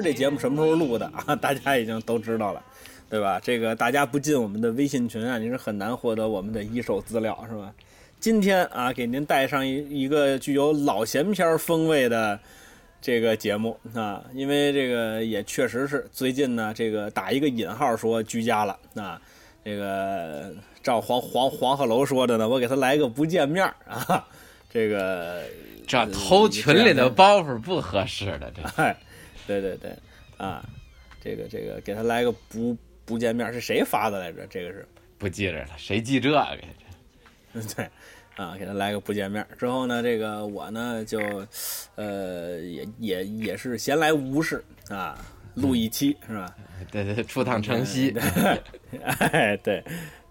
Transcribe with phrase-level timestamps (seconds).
[0.00, 1.34] 这节目什么时候录的啊？
[1.40, 2.62] 大家已经都知道了，
[3.08, 3.40] 对吧？
[3.42, 7.72] 这个大家不进我们的微信群啊，你是很难获得我们的一手资料，是吧？
[8.18, 12.38] 今天啊，给您带上一一个具有老闲篇风味的
[13.00, 19.20] 这个节目啊，因为这个也确实是最近呢，这个打一个引号说居家了啊，
[19.64, 24.26] 这个照黄黄黄鹤楼说的呢，我给他来个不见面啊，
[24.68, 25.42] 这个。
[25.86, 28.96] 这偷群里的包袱不合适的，这 哎，
[29.50, 29.96] 对对对，
[30.36, 30.64] 啊，
[31.20, 34.46] 这个这个给他来个不不见面，是谁发的来着？
[34.46, 34.86] 这个是
[35.18, 36.58] 不记着了，谁记这个？
[37.74, 37.90] 对，
[38.36, 41.18] 啊，给他来个不见面之后呢，这个我呢就，
[41.96, 45.18] 呃，也也也是闲来无事啊，
[45.54, 46.56] 录一期是吧？
[46.92, 48.14] 对对，出趟城西，
[49.02, 49.82] 哎对，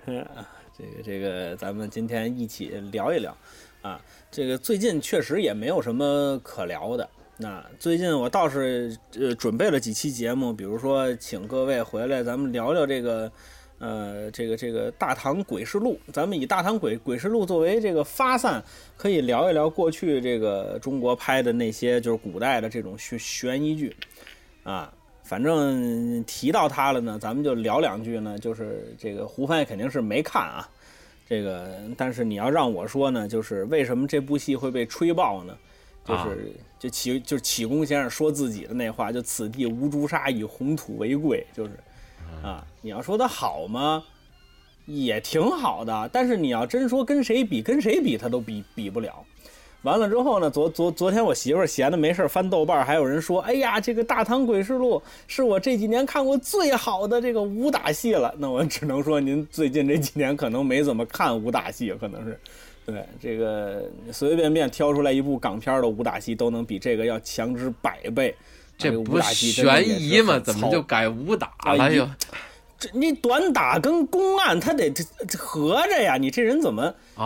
[0.06, 3.36] 这个这个咱们今天一起聊一聊。
[3.82, 7.10] 啊，这个最近确实也没有什么可聊的。
[7.42, 13.32] 那最近我倒是呃准备了几期节目，比如说请各位回来，咱们聊聊这个，
[13.78, 18.62] 呃，这个这个《大唐诡事录》，咱们以《大唐诡诡事录》作为这个发散，
[18.98, 23.96] 可以聊一聊过去这个中国拍的那些就是古代的这种悬悬疑剧。
[24.64, 30.70] 啊，反正提到它了呢，咱们就聊两句呢，就是这个胡帆肯定是没看啊。
[31.26, 35.56] 这个，但是你要让我说呢，就是为什么这部戏会被吹爆呢？
[36.06, 41.72] 就是就启就是启功先生说自己的那话，就此地无朱砂，以红土为贵，就是
[42.44, 44.04] 啊，你要说他好吗？
[44.86, 49.24] 也挺好的，但是你要真说跟谁比，跟谁比，他都比比不了。
[49.84, 50.50] 完了之后呢？
[50.50, 62.38] 昨昨昨天我媳妇儿闲的没事翻豆瓣，还有人说：“哎呀，这个《大唐诡事录》是我这几年看过最好的这个武打戏了。”那我只能说，您最近这几年可能没怎么看武打戏，可能是。
[62.90, 68.36] 对这个随随便便挑出来一部港片的武打戏，都能比这个要强之百倍。
[68.78, 70.40] 这不悬疑吗？
[70.40, 72.10] 怎么就改武打了又？
[72.78, 75.04] 这你短打跟公案，他得这
[75.38, 76.16] 合着呀？
[76.16, 76.84] 你这人怎么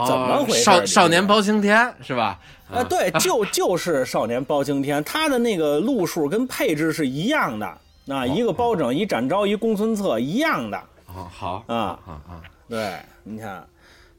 [0.07, 0.63] 怎么回事？
[0.63, 2.39] 少少年包青天是吧？
[2.71, 10.77] 啊，对，就就是少年包青天，他的那个路数跟配置是一样的，那一个包拯，一展昭，一公孙策一样的。
[11.05, 12.41] 哦，好啊啊啊！
[12.67, 13.63] 对，你看，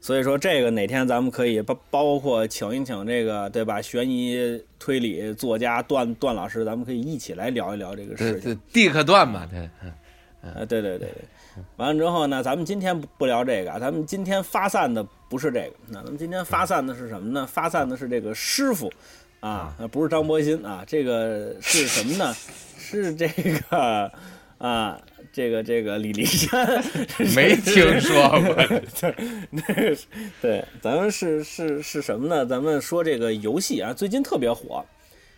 [0.05, 3.81] 所以说这个哪天咱们可以包包括请一请这个对吧？
[3.81, 8.55] 悬疑推理作家段段老师，咱们可以一起来聊一聊这个事情。
[8.71, 9.67] 地克段嘛，对。
[10.43, 11.11] 啊，对对对对，
[11.77, 17.47] 完了之后呢，咱们今天不聊这个，咱们今天发散的不是这个，那咱们今天发散的是什么呢？
[17.47, 18.93] 发散的是这个师傅，
[19.39, 22.31] 啊，不是张伯鑫啊，这个是什么呢？
[22.77, 24.11] 是这个
[24.59, 25.01] 啊，
[25.35, 26.81] 这个这个李立山，
[27.35, 28.55] 没听说过，
[29.01, 29.97] 对，
[30.41, 32.45] 对，咱们是是是什么呢？
[32.45, 34.85] 咱们说这个游戏啊，最近特别火，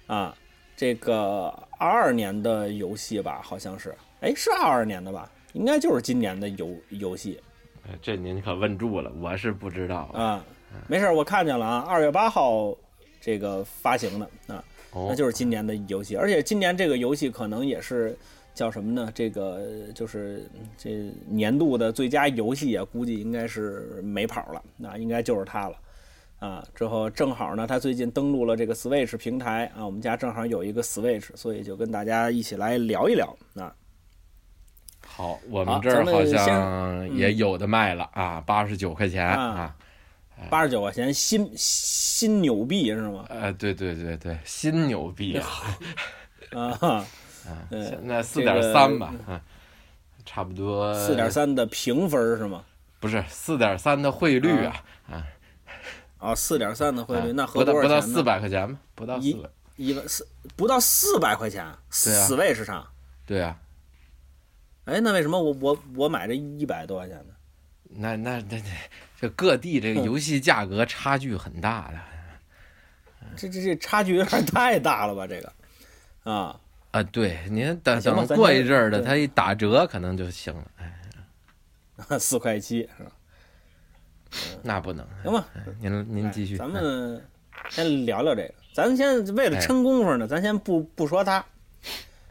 [0.06, 0.38] 啊，
[0.76, 3.92] 这个二二年的游戏吧，好像是。
[4.22, 5.28] 哎，是二二年的吧？
[5.54, 7.40] 应该就是今年的游游戏。
[8.00, 10.46] 这您可问住了，我是不知道啊。
[10.88, 12.78] 没事，我看见了啊，二月八号
[13.20, 16.16] 这个发行的啊，那就是今年的游戏。
[16.16, 18.16] 而且今年这个游戏可能也是
[18.58, 19.12] 叫什么呢？
[19.14, 19.62] 这个
[19.94, 25.78] 就是这年度的最佳游戏啊，估计应该是没跑了，那应该就是它了
[26.40, 26.66] 啊。
[26.74, 33.72] 之后正好呢，他最近登录了这个 Switch 平台啊，我们家正好有一个 Switch，所以就跟大家一起来聊一聊啊。
[35.06, 39.76] 好，我们这儿好像也有的卖了啊，八十九块钱啊，
[40.50, 43.26] 八十九块钱新新纽币是吗？
[43.30, 45.46] 呃，对对对对，新纽币啊，
[46.82, 47.06] 啊，
[47.70, 49.42] 现在四点三吧，啊，
[50.26, 52.64] 差不多四点三的评分是吗？
[53.00, 55.28] 不是四点三的汇率啊，啊，
[56.18, 58.80] 啊，四点三的汇率，那合多少钱不到四百块钱吗？
[58.96, 62.88] 不到四百，一万四不到四百块钱，四位市场，
[63.26, 63.58] 对啊。
[64.86, 67.34] 哎，那为什么我我我买这一百多块钱呢？
[67.90, 68.72] 那那那那，
[69.20, 71.98] 这各地这个游戏价格差距很大的。
[73.36, 75.28] 这这这差距有点太大了吧？
[75.28, 76.60] 这个，啊
[76.98, 80.64] 啊，对，您等等过一阵儿的，它一打折可能就行了。
[80.78, 83.12] 哎， 四块七是吧？
[84.64, 85.06] 那不能。
[85.24, 85.48] 行吧，
[85.80, 86.58] 您您继续。
[86.58, 87.24] 咱们
[87.70, 91.46] 先聊聊这个，咱先为了撑功夫呢，咱先不不说它。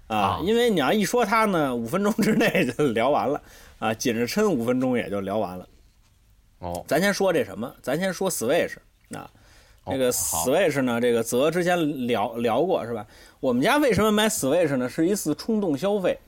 [0.08, 3.40] 啊，因为你要一说它呢，五分钟之内就聊完了，
[3.78, 5.68] 啊，紧着抻五分钟也就聊完了。
[6.58, 7.72] 哦，咱先说这什么？
[7.82, 8.76] 咱先说 Switch
[9.14, 9.30] 啊，
[9.88, 13.06] 这个 Switch 呢，这个泽之前聊聊过是吧？
[13.40, 14.88] 我们家为什么买 Switch 呢？
[14.88, 16.18] 是一次冲动消费。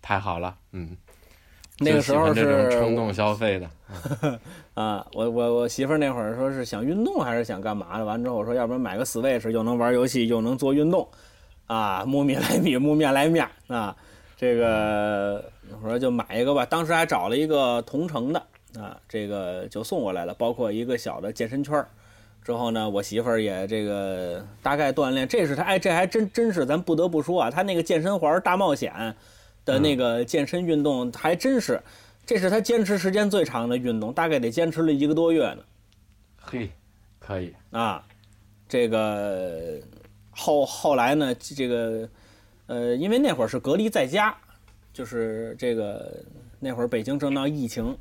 [0.00, 0.96] 太好了，嗯，
[1.78, 3.70] 那个时候是冲动消费的。
[4.74, 8.04] 啊，我我我媳妇儿那会儿说是想运动还是想干嘛的？
[8.04, 11.06] 完之后我说，要不然买个 Switch，又能玩游戏又能做运动，
[11.66, 13.94] 啊，木米来米，木面来面啊，
[14.36, 15.44] 这个
[15.82, 16.64] 我说就买一个吧。
[16.64, 18.42] 当时还找了一个同城的
[18.78, 21.88] 啊，这个就送过来了，包括一个小的健身圈儿。
[22.42, 29.14] 之后呢，我媳妇儿也这个大概锻炼，这是她哎，这还真真是咱不得不说啊，她那个健身环大冒险
[29.64, 31.80] 的那个健身运动还真是。
[32.24, 35.62] 这是她坚持时间最长的运动，大概得坚持了一个多月呢。
[36.40, 36.70] 嘿，
[37.20, 38.04] 可以啊，
[38.68, 39.80] 这个
[40.30, 42.08] 后后来呢，这个
[42.66, 44.36] 呃，因为那会儿是隔离在家，
[44.92, 46.24] 就是这个
[46.58, 47.96] 那会儿北京正闹疫情，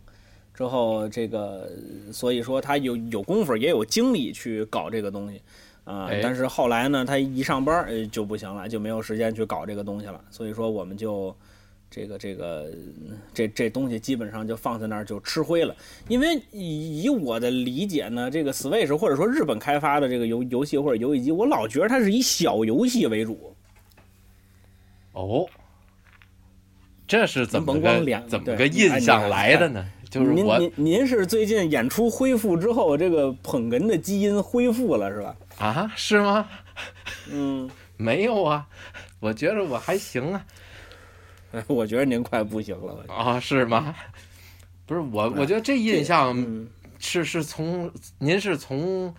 [0.62, 1.68] 之后这个
[2.14, 5.42] 所以说他有有功夫也有精力去搞这个东西
[5.84, 6.08] 啊。
[6.22, 10.24] 但是后来呢，他一上班就不行了，就没有时间去搞这个东西了。
[10.30, 11.36] 所以说我们就。
[11.94, 12.72] 这个这个
[13.34, 15.76] 这这东西基本上就放在那儿就吃灰了，
[16.08, 23.54] 因为以我的理解呢，这个 Switch 或者说日本开发的这个游游戏或者游戏机，我老觉得它是以小游戏为主。
[25.12, 25.46] 哦，
[27.06, 29.86] 这是怎么个怎么个印象来的呢？
[30.12, 35.36] 就是您您您是最近演出恢复之后，这个捧哏的基因恢复了是吧？
[35.58, 36.48] 啊，是吗？
[37.32, 38.68] 嗯，没有啊，
[39.22, 40.46] 我觉得我还行啊。
[41.68, 43.40] 我觉得您快不行了啊？
[43.40, 43.96] 是吗？
[44.86, 46.36] 不是我，我觉得这印象
[47.00, 49.14] 是是从您是从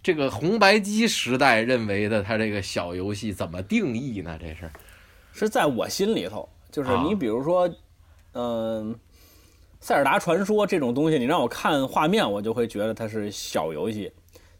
[0.00, 4.38] 这个红白机时代认为的，它这个小游戏怎么定义呢？
[4.40, 4.70] 这是
[5.32, 7.68] 是在我心里头，就是你比如说，
[8.32, 8.96] 嗯，
[9.80, 14.12] 塞尔达传说这种东西，你让我看画面，我就会觉得它是小游戏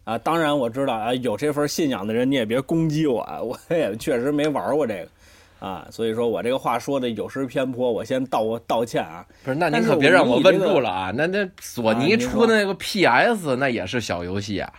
[0.05, 0.17] 啊。
[0.17, 5.09] 当然我知道啊，有这份信仰的人，你也别攻击我，我也确实没玩过这个。
[5.59, 9.23] 啊，所以说我这个话说的有失偏颇，我先道道歉啊。
[9.45, 11.13] 不是，那您可别让我问住了啊。
[11.15, 14.73] 那那索尼出的那个 PS，那也是小游戏啊。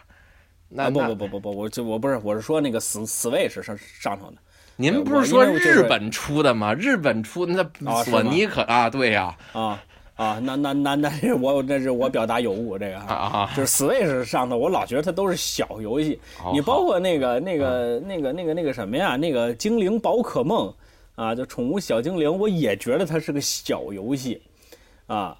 [0.68, 4.38] 那不不不不不，我就我不是，我是说那个 Switch 上上头的。
[4.76, 6.74] 您不是说日本出的吗？
[6.74, 7.64] 日本出那
[8.04, 9.38] 索尼可啊，对呀。
[9.54, 9.80] 啊
[10.22, 16.20] 啊，那那那那是我那是我表达有误，这个啊，就是 Switch 上头，我老觉得它都是小游戏。
[16.54, 19.16] 你包括那个那个那个那个那个什么呀？
[19.16, 20.72] 那个精灵宝可梦
[21.16, 24.40] 啊，就宠物小精灵，我也觉得它是个小游戏
[25.08, 25.36] 啊。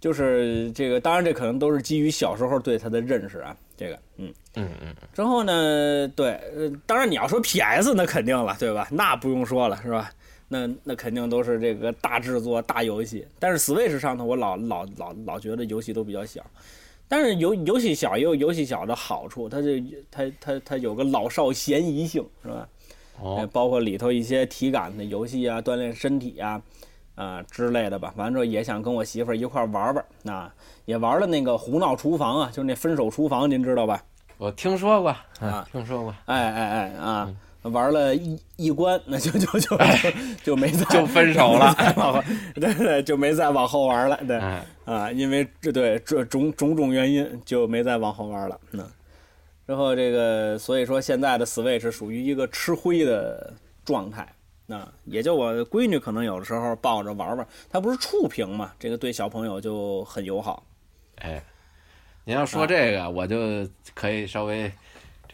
[0.00, 3.56] 就是这个，当然这可能都是基于小时候对它的认识啊。
[3.76, 4.94] 这个，嗯嗯嗯。
[5.14, 8.86] 之后呢，对，呃，当然你要说 PS，那肯定了，对吧？
[8.90, 10.10] 那不用说了，是吧？
[10.48, 16.44] 那那肯定都是这个大制作、大游戏，但是 Switch 上头我老老老老觉得游戏都比较小，
[17.08, 22.68] 但是游游戏小也有游戏小的好处，它这它它它有个老少咸宜性，是吧？
[23.20, 26.60] 哦，包括里头一些体感的游戏啊，锻炼身体啊
[27.14, 28.12] 啊之类的吧。
[28.16, 30.54] 完之后也想跟我媳妇儿一块玩玩，啊，
[30.84, 34.02] 也玩了那个胡闹厨房啊，就是那分手厨房，您知道吧？
[34.36, 36.14] 我听说过啊，听说过。
[36.26, 37.32] 哎哎哎啊！
[37.70, 39.78] 玩了一一关，那 就就就
[40.42, 41.74] 就没再就分手了，
[42.54, 44.36] 对对，就没再往后玩了，对
[44.84, 48.60] 啊，因为这对这种种种原因就没再往后玩了。
[48.70, 48.86] 那
[49.66, 54.28] 之后这个，所以说现在的 Switch 属于一个吃灰的状态。
[54.66, 60.66] 那也就我闺女可能有的时候抱着玩玩，它不是触屏嘛，这个对小朋友就很友好。
[61.16, 61.42] 哎，
[62.24, 64.70] 您要说这个，我就可以稍微。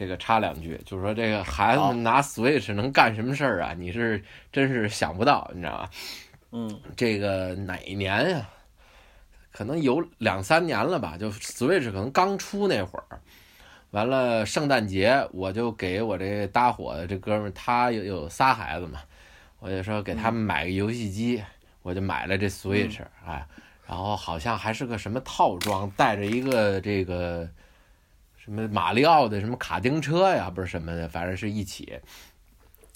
[0.01, 3.75] 这个插两句，就是说这个孩子们拿 Switch 能干什么事儿啊？
[3.77, 4.19] 你是
[4.51, 5.89] 真是想不到，你知道吧？
[6.53, 8.49] 嗯，这个哪年呀？
[9.51, 11.17] 可能有两三年了吧？
[11.19, 13.21] 就 Switch 可能刚出那会儿，
[13.91, 19.01] 完了圣诞节我就给我这搭伙的这哥们儿，他有有仨孩子嘛，
[19.59, 21.43] 我就说给他们买个游戏机，
[21.83, 23.45] 我就买了这 Switch，哎，
[23.85, 27.47] 然后好像还是个什么套装，带着一个这个。
[28.43, 31.99] 什么马里奥的什么卡丁车呀，不是什么的，反正是一起。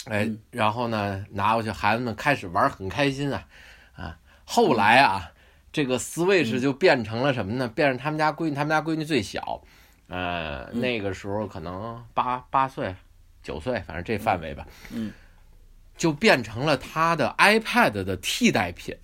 [0.05, 3.47] 哎，然后呢，拿过去，孩子们开始玩很开心啊
[3.95, 4.17] 啊！
[4.43, 5.31] 后来啊，
[5.71, 7.67] 这个 Switch 就变成了什么呢？
[7.67, 9.61] 变成他们家闺女，他们家闺女最小，
[10.07, 12.95] 呃，那个时候可能八八岁、
[13.43, 14.65] 九岁，反正这范围吧。
[14.91, 15.13] 嗯，
[15.95, 18.95] 就变成了他的 iPad 的替代品。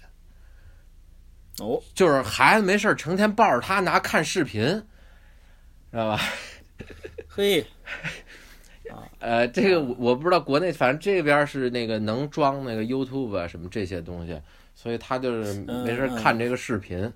[1.60, 4.84] 哦，就是孩子没事成天抱着他拿看视频。
[5.92, 6.20] 知道吧？
[7.28, 7.62] 嘿，
[8.90, 14.42] 啊， 呃，这个我我不知道国内，反正这边是那个能装那个 YouTube 啊什么这些东西，
[14.74, 17.12] 所以他就是没事看这个视频。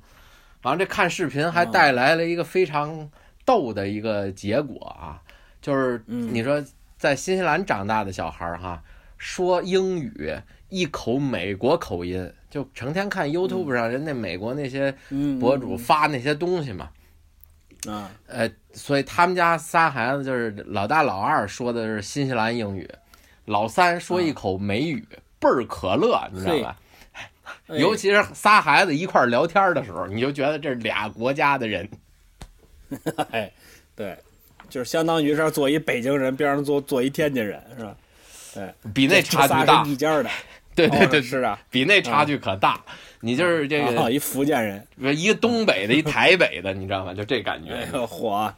[0.63, 3.09] 完了，这看视频还带来了一个非常
[3.45, 5.21] 逗的一个结果啊，
[5.61, 6.61] 就是你说
[6.97, 8.83] 在新西兰长大的小孩儿哈，
[9.17, 10.33] 说英语
[10.67, 16.89] 一口美国口音，就成天看 YouTube 上人那美国那些嗯博主发那些东西嘛。
[17.89, 22.89] 啊呃，所以他们家仨孩子就是老大老二说的是新西兰英语，
[23.45, 25.05] 老三说一口美语，
[25.39, 26.77] 倍儿可乐，你知道吧？
[27.67, 31.87] 哎尤其是仨孩子一块聊天的时候，你就觉得这是俩国家的人。
[33.31, 33.51] 哎，
[33.95, 34.17] 对，
[34.69, 37.95] 就是相当于是做一北京人，边上坐坐一天津人，是吧？
[38.53, 40.29] 对比那差距大，一家的，
[40.75, 42.81] 对对对，哦是啊，比那差距可大。
[43.19, 47.13] 你就是这啊，个一福建人，一个东北的，一台北的，你知道吗？
[47.13, 47.73] 就这感觉。
[47.73, 48.51] 哎呦嚯，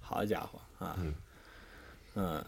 [0.00, 0.96] 好家伙啊，
[2.14, 2.44] 嗯，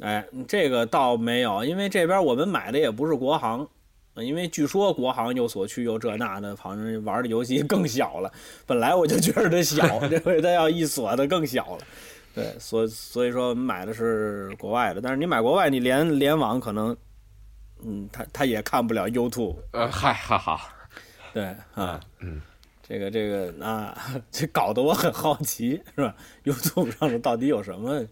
[0.00, 3.66] 哎，这个倒没有，因为这边我们买的也不是国行。
[4.18, 8.32] 因为据说国行又所趋又这那的，反正玩的游戏更小了。
[8.64, 11.84] 本来我就觉得它小， 这回它要一锁的更小了。
[12.34, 16.96] 对，所所以说我们买的是国外的，但是你买国外，你联联网可能，
[17.84, 19.56] 嗯，他他也看不了 YouTube。
[19.72, 20.74] 呃，嗨，哈哈，
[21.36, 22.40] 对啊，嗯，
[22.82, 23.94] 这个这个啊，
[24.32, 26.14] 这搞得我很好奇，是吧
[26.44, 28.02] ？YouTube 上头到底有什么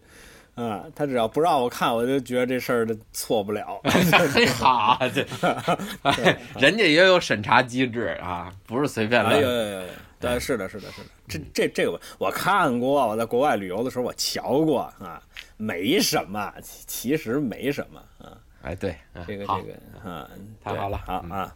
[0.53, 0.85] 啊？
[0.95, 3.81] 他只要不让我看，我就觉得这事儿的错不了。
[4.31, 5.25] 嘿哈，这，
[6.03, 9.71] 哎人家也有审查机制啊，不是随便哎呦乱。
[9.71, 9.87] 呦呦！
[10.19, 15.19] 对，是的，是的，是的，这这这个我我看过，我在国外旅游的时候我瞧过啊，
[15.57, 18.37] 没什么，其其实没什么啊。
[18.61, 20.29] 哎，对，这个这个啊，
[20.63, 21.55] 太好了嗯好啊。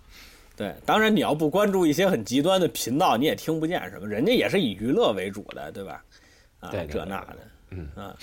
[0.59, 6.03] 对，当然你要不关注一些很极端的频道，你也听不见什么，人家也是以娱乐为主的，对吧？
[6.59, 7.37] 啊，对对对这那的，
[7.69, 8.13] 嗯啊。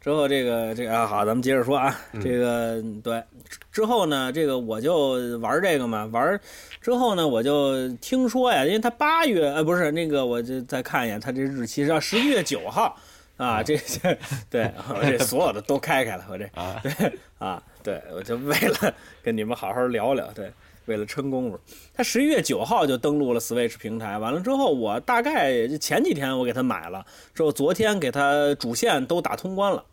[0.00, 3.22] 之后这个这个啊，好，咱们接着说啊，嗯这个对
[3.70, 6.40] 之后呢，这个我就玩这个嘛，玩
[6.80, 12.96] 之后呢，我就听说呀，因为他八月呃不是那个，我就再看一眼，他这日期是要十一月九号
[13.36, 14.16] 啊，这这
[14.48, 20.50] 对我这 所有的都开开了，我这啊，对啊，对，我就为了跟你们好好聊聊，对，
[20.86, 21.60] 为了撑功夫，
[21.94, 29.84] 他十一月九号就登录了 Switch 平台，完了之后，我大概前几天我给他买了，之后昨天给他主线都打通关了，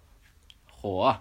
[0.71, 1.15] 火，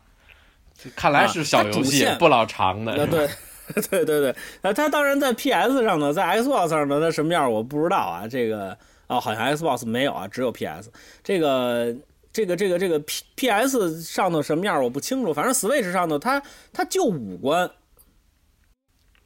[0.82, 2.92] 这看来是小游戏，不老长的。
[2.92, 3.28] 啊，对。
[3.90, 8.26] 对对对，啊，他当然在 PS 上呢，在 Xbox 上呢，它什么样我不知道啊。
[8.28, 8.76] 这个
[9.06, 10.90] 哦，好像 Xbox 没有啊，只有 PS。
[11.22, 11.94] 这个
[12.32, 17.70] 这个这个这个 P PS 上头什么样我不清楚，反正 Switch 上头它它就五关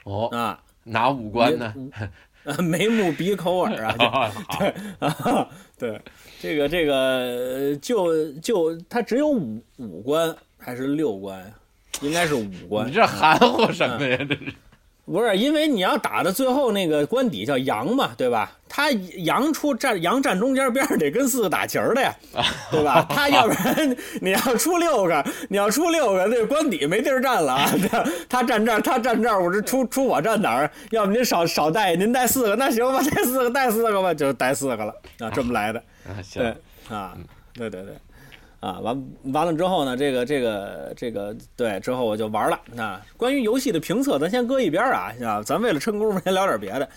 [0.06, 1.74] 哦，啊，哪五官呢？
[2.44, 4.68] 呃， 眉目鼻口耳啊，对
[5.00, 6.00] 啊， 对，
[6.40, 11.46] 这个这个呃就就它只有五五官还是六关呀？
[12.02, 12.92] 应该是五官你。
[12.92, 14.16] 这含糊什么呀？
[14.28, 14.52] 这是
[15.06, 18.52] 不是，因为你要打的最后那个官底叫羊嘛，对吧？
[18.68, 22.12] 他羊出站羊站中间边儿得跟四个打旗儿的呀，
[22.72, 23.06] 对吧？
[23.08, 27.72] 他要不然 你要出六个，你要出六个，那个关底没地儿站了啊。
[27.88, 30.70] 他他站这儿，他站这儿，我这出出我站哪儿？
[30.90, 35.78] 要不您少少带，您带四个，那行吧， 带四个，带四个吧，就带四个了啊，这么来的。
[36.04, 37.16] 啊，行对，啊，
[37.54, 37.94] 对对对，
[38.66, 42.58] 啊，完完了之后呢，这个这个这个对，之后我就玩了。
[42.74, 46.88] 那关于游戏的评测，咱先搁一边啊，啊，咱为了趁功夫先聊点别的。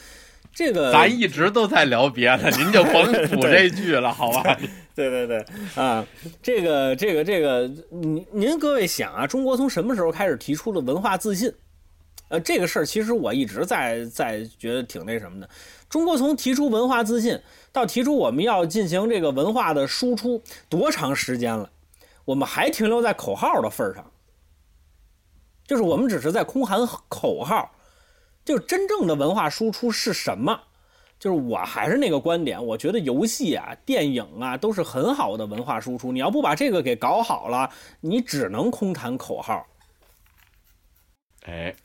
[0.51, 4.57] 这个咱一直都在聊别的，您就甭补 这句了，好吧？
[4.95, 5.45] 对对对
[5.75, 6.03] 啊，
[6.41, 11.53] 这个这个这个，您您各位想啊，中国从什么时候开始提出了文化自信？
[12.29, 15.49] 呃，这个事儿其实我一直在在觉得挺那什么的。
[15.87, 17.39] 中国从提出文化自信
[17.71, 21.69] 到提出我们要进行这个文化的输出，多长时间了？
[22.25, 24.11] 我们还停留在口号的份儿上，
[25.65, 27.71] 就是我们只是在空喊口号，
[28.45, 30.61] 就真正的文化输出是什么？
[31.19, 36.11] 就是我还是那个观点，我觉得游戏啊、电影啊都是很好的文化输出。
[36.11, 39.67] 你要不把这个给搞好了，你只能空谈口号。
[41.41, 41.75] 哎，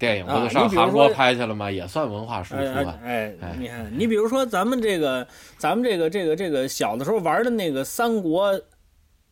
[0.00, 1.70] 电影不啊是上韩国拍去了吗？
[1.70, 2.98] 也算文化输哎出啊。
[3.04, 5.24] 哎哎你看，你比如说咱们这个，
[5.58, 8.58] 咱们这个这个这个小的时候玩的那个三国，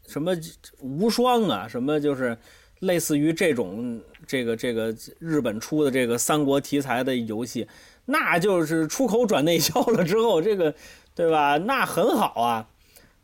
[0.06, 0.32] 什么
[0.80, 2.37] 无双啊，什么就是
[2.80, 7.66] 类似于这种这个这个日本出的这个三国题材的游戏，
[8.04, 10.75] 那就是出口转内销了之后，这个
[11.14, 11.56] 对吧？
[11.56, 12.68] 那很好啊，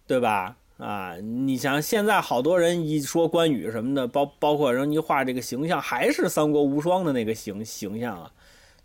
[0.06, 0.56] 对吧？
[0.78, 8.30] 啊，你想现在好多人一说关羽什么的，包包括人一画这个形象，还是三国无双的那个形形象啊。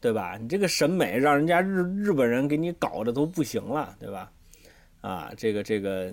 [0.01, 0.37] 对吧？
[0.41, 4.31] 你这个审美让人家日日本人给你搞的都不行了，对吧？
[5.01, 6.09] 啊，这个这个，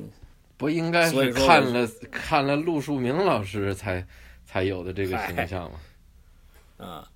[0.57, 4.05] 不应该是看了看了陆树铭老师才
[4.45, 5.79] 才有的这个形象吗？
[6.85, 7.09] 啊，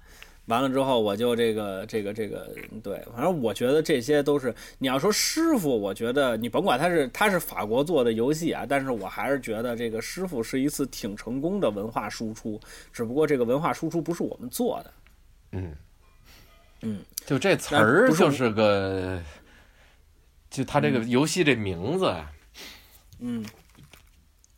[0.50, 2.52] 完了之后，我就这个这个这个，
[2.82, 12.60] 对，反正我觉得这些都是你要说师傅，我觉得你甭管他是他是法国做的游戏啊，但是我还是觉得这个师傅是一次挺成功的文化输出，
[12.92, 14.92] 只不过这个文化输出不是我们做的。
[15.52, 15.72] 嗯
[16.82, 19.22] 嗯，就这词儿就是个，
[20.50, 22.12] 就他这个游戏这名字，
[23.20, 23.44] 嗯，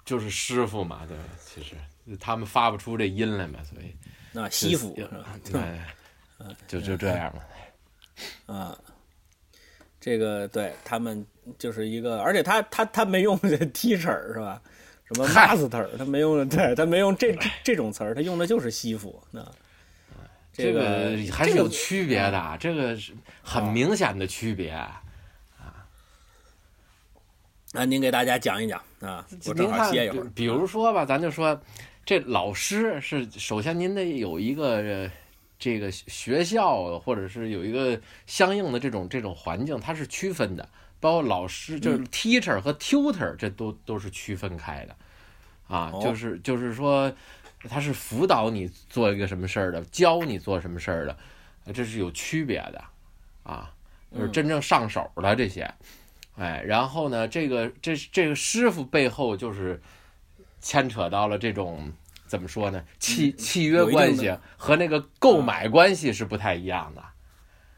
[0.07, 1.77] 就是师傅嘛，对，其实
[2.19, 3.95] 他们发不出这音来嘛，所以。
[4.33, 5.27] 那西服是吧？
[5.53, 5.61] 对，
[6.67, 8.55] 就就这样嘛。
[8.55, 8.79] 啊，
[10.01, 11.25] 这个对他们
[11.59, 14.61] 就是一个，而且他他他没用这 teacher 是吧？
[15.05, 19.23] 什么 master，他没用，对他没用这这种词儿，他用的就是西服。
[19.31, 19.47] 那
[20.53, 23.13] 这个还是有区别的，这个是
[23.43, 25.03] 很明显的区别啊。
[27.73, 30.31] 那您给大家讲一讲啊，我正好歇一会儿。
[30.35, 31.61] 比如说吧，咱就说。
[32.05, 35.09] 这老师是首先您得有一个
[35.59, 40.69] 这个学校，或者是有一个相应的这种这种环境，它是区分的。
[40.99, 44.97] 包括老师就是 teacher 和 tutor，这都都是区分开的
[45.69, 45.93] 啊。
[46.03, 47.13] 就是就是说，
[47.69, 51.17] 他是辅导你做一个什么事儿的，教你做什么事儿的，
[51.73, 52.85] 这是有区别的
[53.45, 53.73] 啊。
[54.13, 55.73] 就是真正上手的这些，
[56.37, 59.81] 哎，然后呢，这个这这个师傅背后就是。
[60.63, 61.93] 牵扯到了这种
[62.27, 62.83] 怎么说呢？
[62.99, 67.03] 契契约关系和那个购买关系是不太一样的。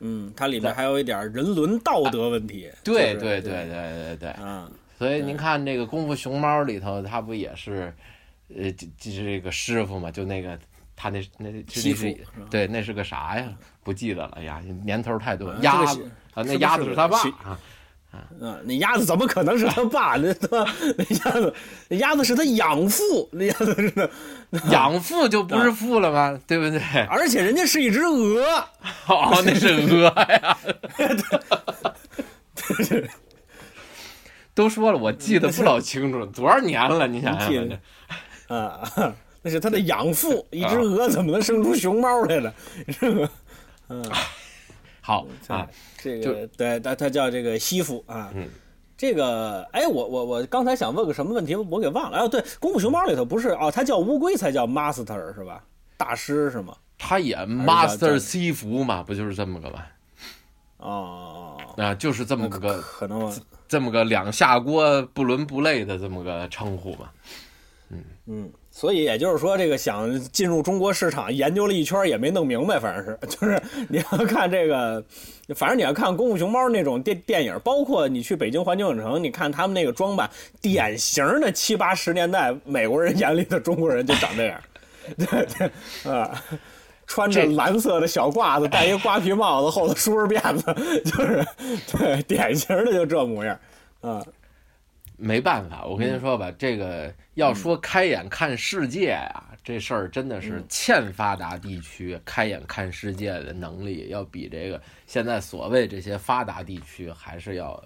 [0.00, 2.70] 嗯，它里面还有一点人伦道德问题。
[2.84, 4.36] 对对对对对对。
[4.40, 4.70] 嗯。
[4.96, 7.92] 所以您看那个《功夫熊猫》里头，他不也是，
[8.56, 10.08] 呃，就是这个师傅嘛？
[10.08, 10.56] 就那个
[10.94, 12.06] 他那那西服，
[12.48, 13.52] 对，那是个啥呀？
[13.82, 15.52] 不记得了呀，年头太多。
[15.62, 17.58] 鸭子啊，那鸭子是他爸啊。
[18.40, 20.16] 嗯，那鸭子怎么可能是他爸？
[20.16, 20.66] 那他
[20.96, 21.54] 那鸭子，
[21.88, 24.10] 那鸭子是他养父，那鸭子是
[24.70, 26.38] 养父就不是父了吗？
[26.46, 26.80] 对不对？
[27.08, 28.42] 而且人家是一只鹅，
[29.08, 30.56] 哦，那是鹅呀。
[34.54, 37.06] 都说了，我记得不老清楚，多少年了？
[37.08, 37.68] 你想想，
[38.48, 38.80] 啊，
[39.42, 42.54] 那是他的养父，一只鹅怎么能生出熊猫来了？
[43.88, 44.04] 嗯。
[45.06, 48.32] 好啊，这个对，他他叫这个西服啊。
[48.34, 48.48] 嗯，
[48.96, 52.20] 这个哎，我我我刚才想问个什么问题，我给忘了。
[52.20, 55.62] 哦，对，功夫熊猫里头不是哦，他叫乌龟才叫 master 是吧？
[55.98, 56.74] 大师是吗？
[56.96, 59.82] 他演 master 西服嘛，不就是这么个吗？
[60.78, 63.30] 哦，啊，就是这么个可能
[63.68, 67.10] 这么个两下锅不伦不类的这么个称呼嘛。
[67.90, 68.50] 嗯嗯。
[68.76, 75.02] 所以也就是说，这个想进入中国市场，研究了一圈也没弄明白，反正是， 就是你要看这个，
[75.54, 80.28] 反正你要看《功夫熊猫》那种电电影，包括你去北京环球影城，你看他们那个装扮，
[80.60, 84.60] 典型的七八十年代美国人眼里的中国人就长这样，
[85.16, 86.42] 对对啊，
[87.06, 90.74] 穿着蓝色的小褂子，戴一瓜皮帽子，后头梳着辫子，
[91.08, 91.46] 就是
[91.96, 93.56] 对，典型的就这模样，
[94.00, 94.20] 啊。
[95.24, 107.82] 没办法，我跟您说吧，这个要说开眼看世界呀，这事儿真的是欠发达地区开眼看世界的能力，要比这个现在所谓这些发达地区还是要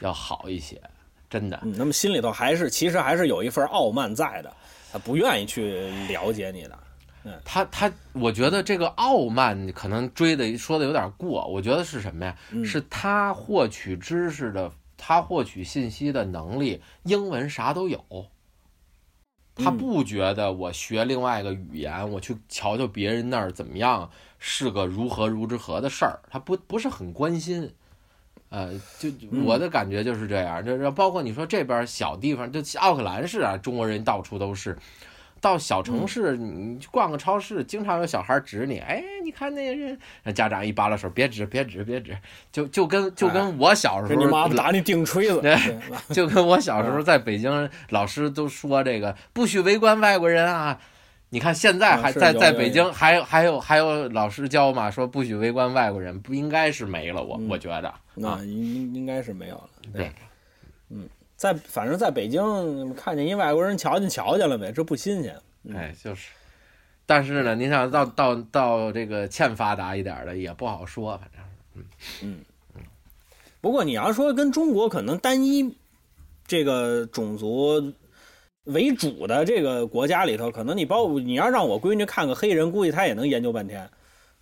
[0.00, 0.80] 要好一些，
[1.28, 1.60] 真的。
[1.62, 4.50] 那么心里头还是其实还是有一份傲慢在的，
[4.90, 6.78] 他不愿意去了解你的。
[7.24, 12.34] 嗯，他他，我觉得这个傲慢可能追的说的有点过，我觉得是什么呀？
[12.64, 14.72] 是他获取知识的。
[15.04, 18.28] 他获取信息的能力，英文啥都有。
[19.56, 26.20] 他不觉得我学另外一个语言，我去瞧瞧别人那儿怎么样，是个如何如之何的事儿。
[26.30, 27.68] 他不不是很关心。
[28.48, 29.10] 呃，就
[29.44, 30.64] 我的感觉就是这样。
[30.64, 34.78] 这这包括你说这边小地方，就奥克兰市啊，中国人到处都是。
[35.42, 39.98] 到小城市，你去逛个超市，经常有小孩指你，哎，你看那个人，
[40.32, 42.16] 家长一扒拉手，别指，别指，别指，
[42.52, 45.42] 就就跟就跟我小时候，你妈打你钉锤子，
[46.14, 50.78] 就跟我小时候在北京，老师都说这个不许围观外国人啊。
[51.30, 57.88] 你看现在还在在北京，还还有还有老师教嘛，说不许围观外国人，不应该是没了，我我觉得
[58.24, 60.12] 啊，应应该是没有了，对，
[60.88, 61.08] 嗯。
[61.42, 65.36] 在反正在北京看见一外国人，瞧见瞧见了呗，这不新鲜。
[65.74, 66.28] 哎，就是。
[67.04, 71.42] 但是呢，您想到到到这个欠发达一点的也不好说，反正
[71.74, 71.84] 嗯
[72.22, 72.44] 嗯
[72.76, 72.82] 嗯。
[73.60, 75.76] 不过你要说跟中国可能单一
[76.46, 77.92] 这个种族
[78.66, 83.90] 为主的这个国家里头，可能你包你要让我闺女看个黑人，估计她也能研究半天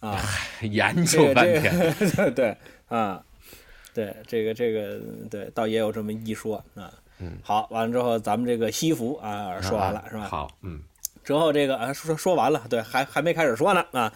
[0.00, 0.20] 啊，
[0.60, 1.94] 研究半天。
[2.34, 2.54] 对
[2.88, 3.24] 啊。
[4.00, 4.98] 对，这个这个
[5.30, 6.90] 对，倒也有这么一说啊。
[7.18, 10.28] 嗯，好，完了之后，咱们这个西服啊说完了是吧？
[10.28, 10.80] 好，嗯。
[11.22, 14.10] 之后这个啊说说完了，对，还还没开始说呢啊。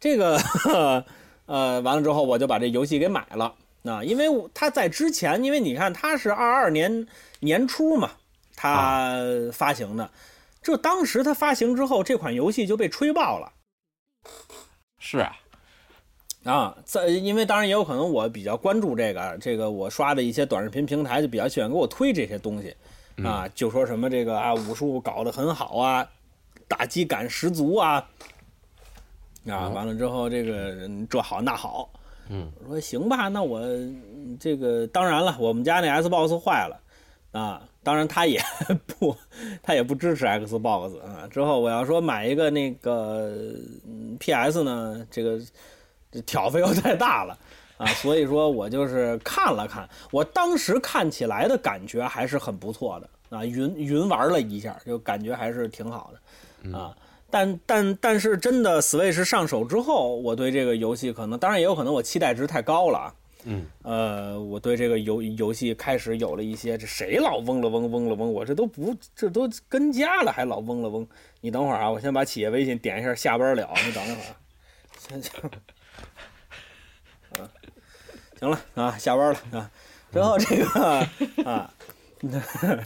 [0.00, 0.40] 这个
[1.44, 3.54] 呃，完了之后我就把这游戏给买了。
[3.84, 7.06] 啊，因为它在之前，因为你看它是二二年
[7.40, 8.12] 年初嘛，
[8.56, 9.20] 它
[9.52, 10.10] 发行的，
[10.62, 13.52] 这当时它发行之后，这款游戏就被吹爆了。
[14.98, 15.36] 是啊，
[16.46, 22.74] 啊，在因为当然也有可能我比较关注这个，这个我刷的一些短视频平台就比较喜欢给我推这些东西
[23.24, 26.08] 啊，就说什么这个啊武术搞得很好啊，
[26.68, 28.08] 打击感十足啊，
[29.48, 31.90] 啊，完了之后这个这好那好。
[32.28, 33.60] 嗯，我说行吧，那我
[34.40, 36.80] 这个当然了，我们家那 Xbox 坏了
[37.30, 38.40] 啊，当然他也
[38.98, 39.16] 不
[39.62, 41.28] 他也不支持 Xbox 啊。
[41.30, 43.54] 之后我要说买一个那个
[44.18, 45.40] PS 呢，这个
[46.22, 47.38] 挑费又太大了
[47.76, 56.12] 啊，所以说我就是看了看，我当时看起来的感觉还是很不错的啊，云云玩了一下，就感觉还是挺好
[56.62, 56.96] 的啊。
[57.28, 63.12] 但但但是真的 Switch 上手之后，我对这个游戏可能，当然也有可能我期待值太高了。
[63.48, 68.32] 嗯，呃，我对这个游游戏开始有了一些，这谁老嗡了嗡嗡了嗡？
[68.32, 71.06] 我这都不，这都跟家了，还老嗡了嗡？
[71.40, 73.68] 你等会儿啊，我先把企业微信点一下，下班了。
[73.84, 74.34] 你等一会儿，
[74.98, 75.32] 先行。
[77.38, 77.50] 啊，
[78.40, 79.70] 行了啊，下班了啊。
[80.12, 80.80] 之后这个
[81.44, 81.74] 啊，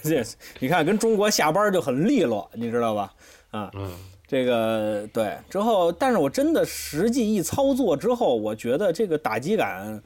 [0.02, 0.24] 这
[0.58, 3.14] 你看跟中国下班就很利落，你知道吧？
[3.50, 3.90] 啊，嗯。
[4.26, 10.00] 这个对之后，但是我真的实际一操作之后，我觉得这个打击感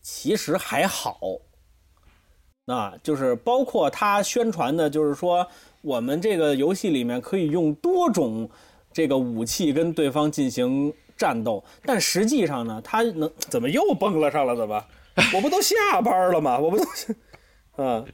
[0.00, 1.18] 其实还好。
[2.66, 5.44] 啊，就是包括他宣传的，就是说
[5.82, 8.48] 我们这个游戏里面可以用多种
[8.92, 14.56] 这个武器跟对方进行战斗，但实际上呢，他能怎么又蹦了上了？
[14.56, 14.84] 怎么？
[15.34, 16.58] 我不都下班了吗？
[16.58, 16.84] 我不都，
[17.78, 18.06] 嗯。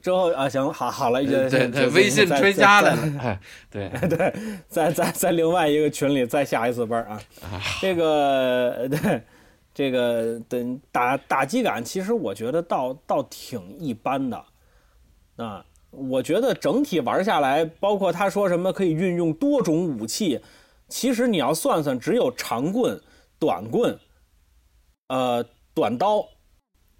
[0.00, 2.96] 之后啊，行，好，好了，对对，微信追加了，
[3.68, 4.32] 对对，
[4.68, 7.20] 在在在另外一个群里再下一次班啊。
[7.80, 9.22] 这个对，
[9.74, 14.44] 这个等打打击感，其实我觉得倒倒挺一般的
[15.36, 15.64] 啊。
[15.90, 20.40] 我觉得整体玩下来，包括他说什么可以运用多种武器，
[20.88, 23.00] 其实你要算算，只有长棍、
[23.38, 23.98] 短棍，
[25.08, 26.26] 呃，短刀。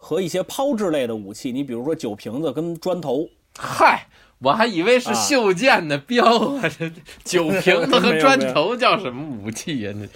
[0.00, 3.28] 和一些抛掷类的武器，你比如说酒瓶子跟砖头。
[3.58, 4.06] 嗨，
[4.38, 6.24] 我还以为是袖剑的标
[6.54, 6.68] 啊！
[6.68, 6.88] 这
[7.24, 9.92] 酒瓶子和砖头 叫什么武器呀？
[9.92, 10.06] 那，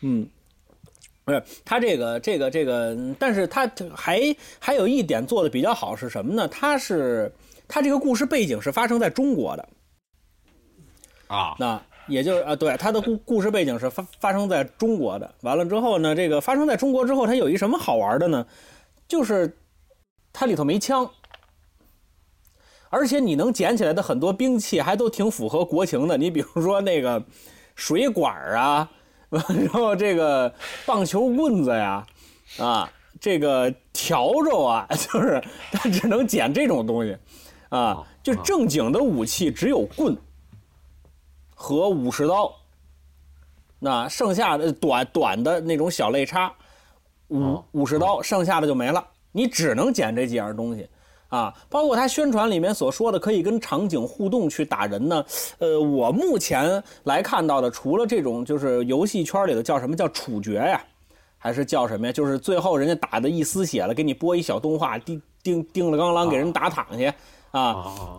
[0.00, 0.28] 嗯，
[1.24, 6.48] 不是，他这个这个这个，但是他还还有一点做的比较好是什么呢？
[6.48, 7.32] 他是
[7.68, 9.68] 他这个故事背景是发生在中国的
[11.28, 15.34] 啊，那也就啊，对，他的故故事背景是发发生在中国的。
[15.42, 18.46] 完了之后呢，这个发生在中国之后，它有一什么好玩的呢？
[19.06, 19.56] 就是
[20.32, 21.08] 它里头没枪，
[22.90, 26.16] 而且你能捡起来的很多兵器还都挺符合国情的。
[26.16, 27.22] 你比如说那个
[27.74, 28.90] 水管啊，
[29.30, 30.52] 然后这个
[30.86, 32.06] 棒球棍子呀，
[32.58, 37.16] 啊，这个笤帚啊， 就是他只能捡这种东西
[37.68, 38.04] 啊。
[38.22, 40.16] 就正经的武器只有棍
[41.62, 42.52] 和武士刀，
[43.78, 46.52] 那剩下的短短的那种小肋叉。
[47.28, 49.06] 武武士刀，剩下的就没了。
[49.30, 50.86] 你只能捡这几样东西，
[51.28, 55.24] 啊，包括他宣传里面所说的可以跟场景互动去打人呢。
[55.58, 60.84] 呃，我目前来看到的，除了这种就是游戏圈里的叫什么叫处决呀，
[61.38, 62.12] 还是叫什么呀？
[62.12, 67.14] 就是最后人家打的一丝血了，给你播一小动画，叮叮叮了咣啷给人打躺下啊，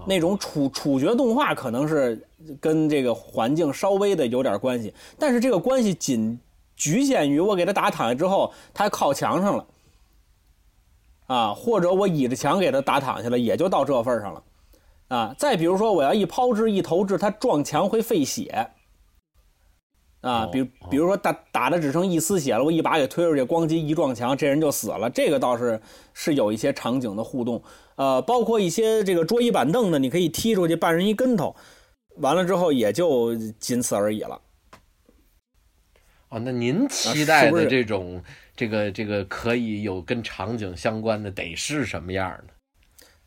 [0.06, 2.26] 那种处处决动画可能是
[2.62, 6.40] 跟这个环境稍微的有点关系，但是这个关系仅。
[6.76, 9.66] 局限于我给他打躺下之后，他靠墙上了，
[11.28, 14.44] 啊，或者我倚着墙给他打躺下了，也就到这份上了，
[15.08, 18.72] 啊，再比如说我要一抛掷一投掷，他撞墙会费血，
[20.24, 25.82] 啊，比比如说打打的只剩一丝血了，我一把给推出去，咣叽一撞墙，这人就死了，这个倒是
[26.14, 27.62] 是有一些场景的互动，
[27.98, 31.54] 呃，包括一些这个桌椅板凳的，你可以踢出去绊人一跟头，
[32.20, 34.40] 完了之后也就仅此而已了。
[36.30, 38.24] 哦，那您期待的这种
[38.56, 42.54] 这个这个可以有跟场景相关的，得是什么样的？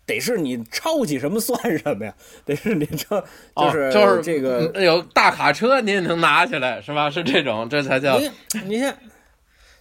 [0.06, 2.14] 得是你抄起什么算什么呀？
[2.46, 3.24] 得是你这
[3.56, 7.10] 就是就是这个有大卡车，您也能拿起来是吧？
[7.10, 8.18] 是这种，这才叫
[8.64, 8.96] 你看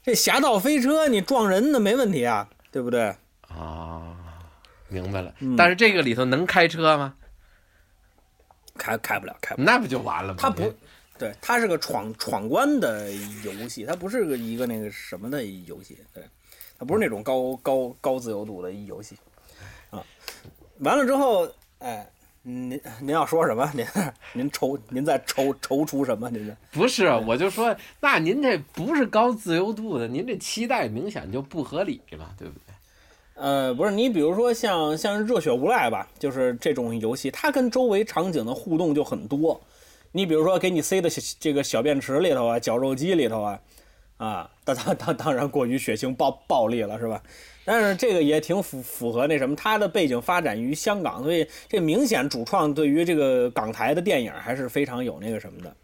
[0.04, 3.16] 这侠盗飞车，你撞人的没问题啊，对不对？
[3.48, 4.18] 啊，
[4.90, 5.34] 明白了。
[5.58, 7.16] 但是这个里头能开车吗？
[8.78, 10.40] 开开不了，开不那不就完了吗？
[10.40, 10.74] 他不。
[11.18, 13.10] 对，它是个闯闯关的
[13.46, 16.22] 游戏，它不是个一个那个什么的游戏，对，
[16.78, 19.25] 它不是那种高高高自由度的游戏，啊，
[20.80, 21.48] 完了之后，
[21.80, 22.08] 哎，
[22.44, 23.72] 您您要说什么？
[23.74, 23.86] 您
[24.34, 26.30] 您踌您在踌踌躇什么？
[26.30, 32.76] 您这不是，我就说，那您这不是高自由度的，您这期待明显就不合理了，对不对？
[33.36, 39.60] 呃，不是，你比如说像像《热血无赖》吧，就是这种游戏，它跟周围场景的互动就很多。
[40.12, 43.60] 你比如说，给你塞的这个小便池里头啊，绞肉机里头啊，
[44.16, 47.22] 啊，当当当当然过于血腥暴暴力了，是吧？
[47.66, 55.76] 但是这个也挺符符合那什么，它的背景发展于香港，所以这明显主创对于这个港台的电影还是非常有那个什么的。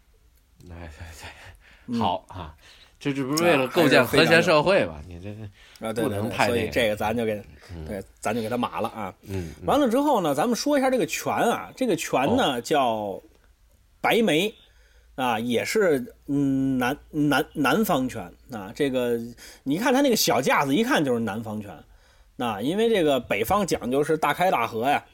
[0.70, 2.54] 哎对对，好啊，
[3.00, 5.02] 这这不是为了构建和谐社会吧？
[5.08, 5.30] 你这
[5.84, 7.42] 啊，对不能对，太所以这个咱就给，
[7.86, 9.12] 对，咱就给他码了啊。
[9.64, 13.20] 完了之后呢，咱们说一下这个泉啊，这个泉呢、叫
[14.00, 14.54] 白眉
[15.14, 18.72] 啊，也是嗯南南南方拳啊。
[18.74, 19.18] 这个
[19.62, 21.70] 你看他那个小架子，一看就是南方拳。
[22.36, 25.04] 那因为这个北方讲究是大开大合呀，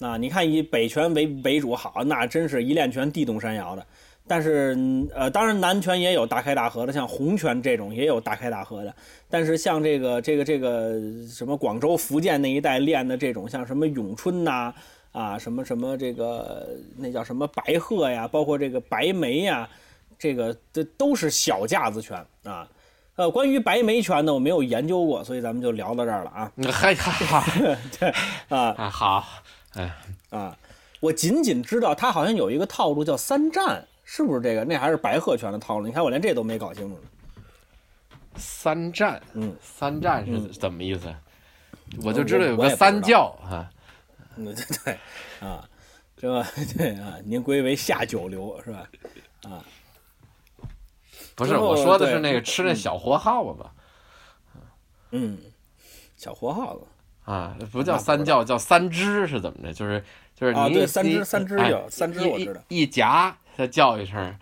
[0.00, 3.86] 那你看以北拳为为主，好，那真是一练拳地动山摇的。
[4.26, 4.74] 但是
[5.14, 8.94] 呃，当然南拳也有大开大合的，像洪拳这种也有大开大合的。
[9.28, 14.74] 但是像这个这个这个什么广州、福建那一带练的这种，像什么咏春呐、
[15.38, 19.68] 什么什么这个那叫什么白鹤呀，包括这个白眉呀，
[20.18, 22.68] 这个这都是小架子拳啊。
[23.16, 27.44] 呃，关于白眉拳呢，我没有研究过，所以咱们就聊到这儿了啊嗯嗨哈
[28.50, 29.24] 啊啊好，
[30.30, 30.58] 啊！
[30.98, 34.64] 我仅仅知道他好像有一个套路叫三战，是不是这个？
[34.64, 35.86] 那还是白鹤拳的套路？
[35.86, 37.02] 你看我连这都没搞清楚呢。
[38.36, 41.06] 三战，嗯，三战是嗯怎么意思？
[42.02, 43.70] 我就知道有个三教啊，
[44.38, 44.98] 嗯，对对
[45.48, 45.68] 啊，
[46.16, 46.44] 这个
[46.76, 48.88] 对啊，您归为下九流是吧？
[49.44, 49.64] 啊
[51.36, 53.64] 不是我说的是那个吃那小活耗子
[55.10, 55.38] 嗯，
[56.16, 56.86] 小活耗子。
[57.24, 59.72] 啊，不叫三叫，叫三只是怎么着？
[59.72, 60.04] 就是
[60.36, 64.38] 就是啊你你对三只三只哎有三只一我知道一一夹它叫一声，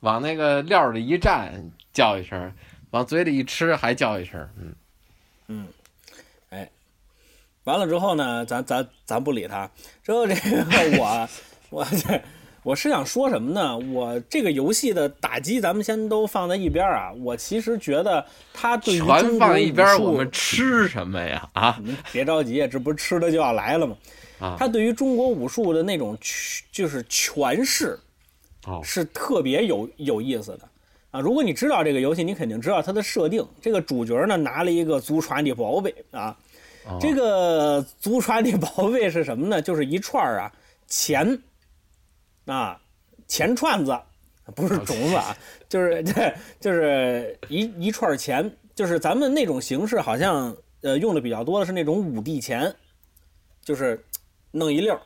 [0.00, 2.52] 往那个料里一站叫一声，
[2.90, 4.74] 往嘴里一吃还叫一声，嗯
[5.46, 5.68] 嗯，
[7.64, 9.70] 完了之后呢，咱咱咱不理他。
[10.02, 11.28] 之后这个我
[11.70, 12.20] 我这
[12.62, 13.76] 我是想说什么呢？
[13.76, 17.12] 我这个游戏的打击咱们先都放在一边啊。
[17.20, 21.48] 我其实觉得它对于全中国放一边儿，武术我们吃什么呀？
[21.52, 21.78] 啊
[22.12, 23.96] 别着急，这不是吃的就要来了吗？
[24.40, 26.18] 啊它对于中国武术的那种
[26.72, 27.98] 就是诠释
[28.66, 30.68] 哦是特别有有意思的
[31.10, 31.20] 啊。
[31.20, 33.46] 如果你知道这个游戏，你肯定知道它的设定。
[33.62, 36.36] 这个主角呢拿了一个祖传的宝贝啊，
[36.86, 39.60] 哦这个祖传的宝贝是什么呢？
[39.62, 40.52] 就是一串儿啊
[40.86, 41.42] 钱
[42.46, 42.80] 啊
[43.26, 43.98] 钱串子，
[44.54, 45.36] 不是种子啊，
[45.68, 52.74] 就是 对，就是一一串钱，就是咱们那种形式好像呃用的比较多的是那种五帝钱，
[53.62, 54.04] 就是
[54.50, 55.00] 弄一溜儿。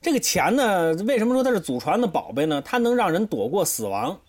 [0.00, 2.62] 这个钱呢，为什么说它是祖传的宝贝呢？
[2.62, 4.20] 它能让人躲过死亡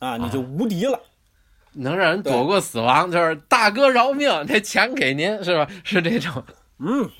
[0.00, 0.98] 啊，你就无敌了。
[1.74, 5.68] 能让人躲过死亡，就是大哥饶命，这钱给您是吧？
[5.84, 6.44] 是这种
[6.78, 7.10] 嗯，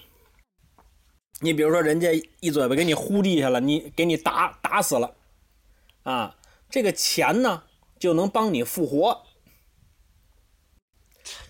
[1.40, 2.08] 你比如说人家
[2.40, 5.14] 一嘴巴给你呼地下了，你给你打打死了，
[6.02, 6.36] 啊，
[6.68, 7.62] 这个钱呢
[7.98, 9.22] 就能帮你复活。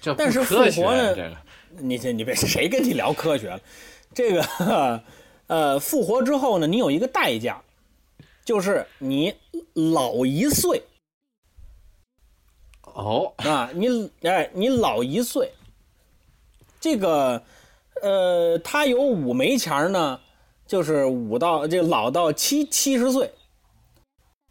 [0.00, 1.36] 这但是复活呢这个
[1.78, 3.60] 你这你别谁跟你聊科学了？
[4.14, 5.02] 这个
[5.46, 7.62] 呃，复活之后呢，你有一个代价，
[8.44, 9.34] 就是你
[9.94, 10.82] 老一岁
[12.94, 15.52] 哦，啊，你哎你老一岁。
[16.80, 17.42] 这个
[18.02, 20.20] 呃，他有五枚钱儿呢，
[20.66, 23.32] 就是五到这老到七七十岁，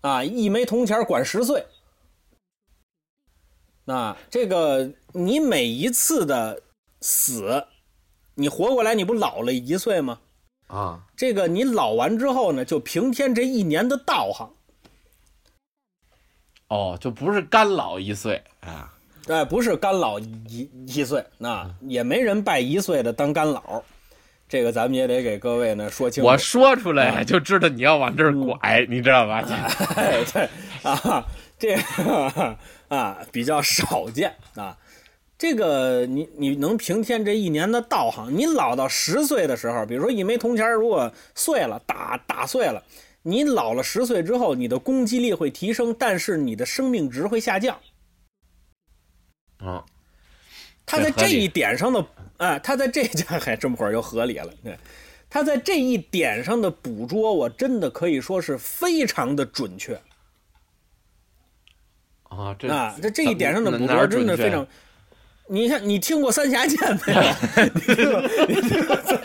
[0.02, 1.66] 啊，一枚铜钱管十岁。
[3.86, 6.62] 啊，这个你每一次的
[7.02, 7.66] 死，
[8.36, 10.20] 你活过来，你不老了一岁吗？
[10.68, 14.54] 啊，这个你老完之后呢，就平添这一年的道行。
[16.72, 18.94] 哦，就不是干老一岁啊，
[19.28, 23.84] 哎，不是干老一一岁，那也没人拜一岁的当干老，
[24.48, 26.30] 这个咱们也得给各位呢说清楚。
[26.30, 29.44] 我说出来就知道你要往这儿拐，你知道吧？
[29.98, 30.50] 哎，对
[30.82, 31.26] 啊，
[31.60, 32.58] 这个
[32.88, 34.78] 啊比较少见啊。
[35.38, 42.82] 这个你你能平添这一年的道行，你老到十岁的时候，比如说一枚铜钱如果碎了，打打碎了，
[43.24, 47.80] 你老了十岁之后，你的攻击力会提升，但是你的生命值会下降。
[49.58, 49.86] 啊，
[50.86, 52.06] 他在这一点上的，
[52.38, 54.52] 啊，他在这家还这么会儿就合理了。
[54.64, 54.76] 对，
[55.30, 60.02] 他在这一点上的捕捉，我真的可以说是非常的准确
[62.24, 62.98] 啊，这啊！
[63.02, 64.66] 这这一点上的捕捉真的非常。
[65.48, 67.22] 你看，你听过三峡剑没有？
[67.76, 68.22] 你听过？
[68.48, 69.22] 你听过三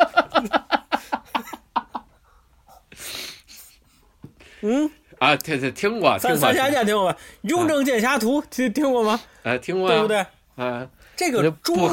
[4.63, 6.19] 嗯啊，对对，听，听过。
[6.19, 7.19] 三三侠剑听过吧？
[7.43, 9.21] 雍正剑侠图听听过吗？
[9.43, 10.09] 哎，听过，对不？
[10.09, 10.27] 对？
[10.57, 11.87] 啊，这个中国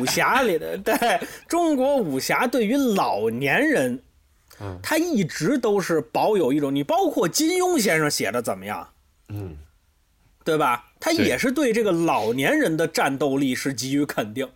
[0.00, 0.94] 武侠里的，对
[1.48, 4.02] 中国武侠对于老年人，
[4.60, 8.88] 嗯他一直都是保有一种，你包括金庸先生写的怎么样，
[9.28, 9.56] 嗯，
[10.44, 10.92] 对吧？
[11.00, 14.48] 他也是对这个老年人的战斗力是给予肯定。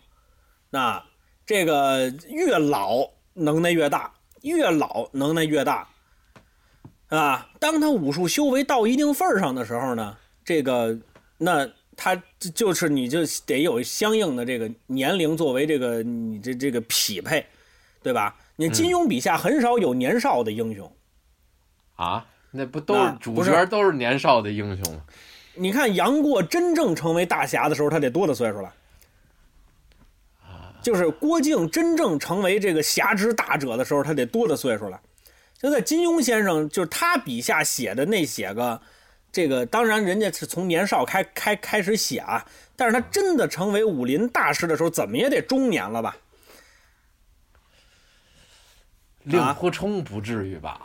[0.70, 1.02] 那
[1.46, 5.88] 这个越老能耐越大，越老能耐越大，
[7.08, 10.98] 啊，当他武术修为到一定份儿上的时候呢，这个
[11.38, 17.46] 那他就就是你就得有相应的这个年龄作为这个你这这个匹配，
[18.02, 18.36] 对吧？
[18.56, 20.92] 你金庸笔下很少有年少的英雄，
[21.96, 25.02] 啊，那不都是主角都是年少的英雄吗？
[25.54, 28.74] 你看杨过真正成为大侠的时候，他得多大岁数了？
[30.82, 35.00] 就是郭靖真正成为这个侠之大者的时候，他得多大岁数了？
[35.58, 38.80] 就在金庸先生，就是他笔下写的那些个，
[39.32, 46.16] 这个当然人家是从年少开开开始写啊，但是他真的成为武林大师的时候，怎么也得中年了吧？
[49.24, 50.80] 令狐冲不至于吧？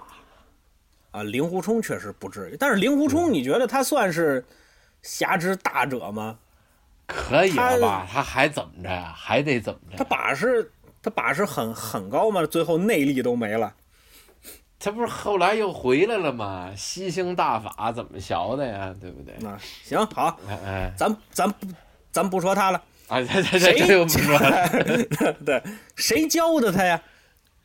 [1.11, 4.43] 啊，令狐冲确实不至于，但是令狐冲，你觉得他算是
[5.03, 6.39] 侠之大者吗？
[7.05, 8.07] 可以了吧？
[8.11, 9.13] 他还怎么着呀？
[9.15, 10.03] 还得怎么着他？
[10.03, 10.71] 把式
[11.03, 12.43] 他把式很很高吗？
[12.47, 13.71] 最后内力都没了。
[14.83, 16.69] 他不是后来又回来了吗？
[16.75, 18.93] 吸星大法怎么学的呀？
[18.99, 19.33] 对不对？
[19.39, 20.37] 那行好，
[20.97, 21.67] 咱咱不
[22.11, 24.69] 咱不说他了，啊，这这谁这这又不说了。
[25.45, 25.63] 对，
[25.95, 27.01] 谁教的他呀？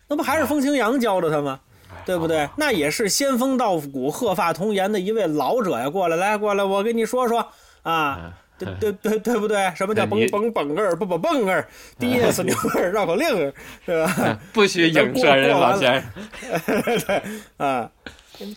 [0.06, 1.58] 那不还是风清扬教的他吗？
[2.06, 2.48] 对不对？
[2.56, 5.90] 那也是仙风道骨、鹤发童颜的一位老者呀！
[5.90, 7.48] 过来，来，过来，我跟你说说
[7.82, 9.72] 啊，对对对对不对？
[9.76, 11.66] 什么叫蹦你蹦蹦儿，蹦蹦蹦儿，
[11.98, 13.54] 第一次牛儿绕口令儿，
[13.86, 14.38] 对吧？
[14.52, 16.82] 不许影射人老先生。
[17.06, 17.22] 对
[17.56, 17.90] 啊，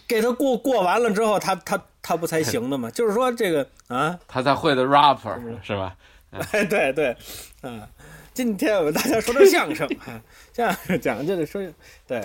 [0.07, 2.89] 给他过过完了之后，他他他不才行的吗？
[2.93, 5.95] 就是说这个啊，他才会的 rapper 是吧？
[6.51, 7.15] 哎， 对对，
[7.61, 7.87] 啊，
[8.33, 10.21] 今天我们大家说点相声啊，
[10.53, 11.61] 相声讲究的说
[12.07, 12.21] 对。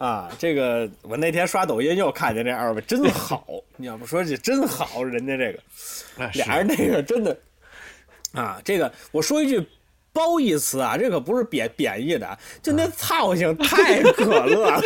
[0.00, 5.58] 啊，这个我那天刷抖音又看见这二位真好，你要不说这真好，人家这个
[6.16, 7.38] 哎俩人那个真的
[8.32, 9.62] 啊，这个我说一句
[10.10, 14.82] 褒义词啊，这可不是贬贬义的啊，就那操性太可乐了，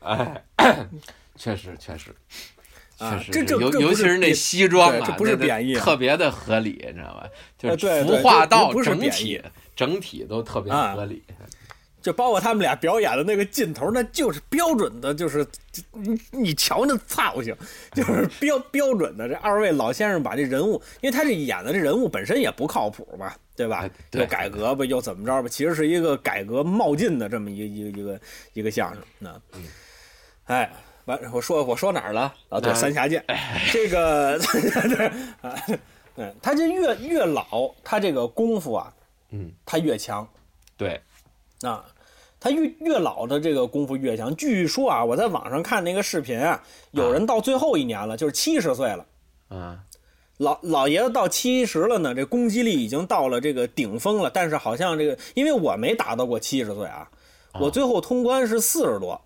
[0.00, 0.42] 哎，
[1.38, 2.10] 确实确实。
[2.98, 7.28] 啊确实是，尤这这这尤其是那西装啊，这不是贬义啊特别的合理，你知道吧？
[7.56, 9.40] 就是对服化道整体
[9.76, 11.22] 整体都特别啊合理。
[12.08, 15.46] 就包括他们俩表演的那个劲头，那就是标准的，就是
[15.92, 17.54] 你你瞧那操性，
[17.92, 19.28] 就是标标准的。
[19.28, 25.48] 这二位老先生把这人物，因为他这演的这人物本身也不靠谱嘛，对吧又改革吧，又怎么着吧？
[25.50, 28.20] 其实是一个改革冒进的这么一个一个一个
[28.54, 29.02] 一个相声。
[29.18, 29.38] 那，
[30.44, 30.72] 哎，
[31.04, 32.58] 完我说我说哪儿了啊？
[32.58, 33.22] 对，啊三峡剑，
[33.70, 34.40] 这个
[36.16, 38.90] 嗯， 他这越越老，他这个功夫啊，
[39.28, 40.26] 嗯，他越强。
[40.78, 40.98] 对，
[41.62, 41.84] 啊，
[42.40, 44.34] 他越越老的这个功夫越强。
[44.36, 49.06] 据说啊，我在网上看那个视频啊，有人到最后一年了，就是七十岁了，
[49.48, 49.80] 啊，
[50.36, 54.30] 老老爷子到七十了呢，这攻击力已经到了这个顶峰了。
[54.30, 57.10] 但是好像这个，因为我没达到过七十岁啊，
[57.54, 59.20] 我最后通关是四十多。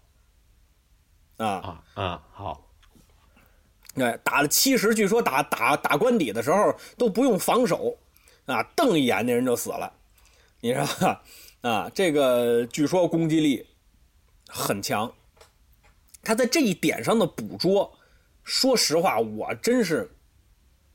[1.39, 2.61] 啊，啊啊，好，
[3.95, 7.97] 对，打了七十，据说打打打关底的时候都不用防守，
[8.47, 9.93] 啊，瞪一眼那人就死了，
[10.61, 11.23] 你知道吧？
[11.63, 13.65] 啊，这个据说攻击力
[14.49, 15.13] 很强，
[16.23, 17.93] 他在这一点上的捕捉，
[18.43, 20.11] 说实话，我真是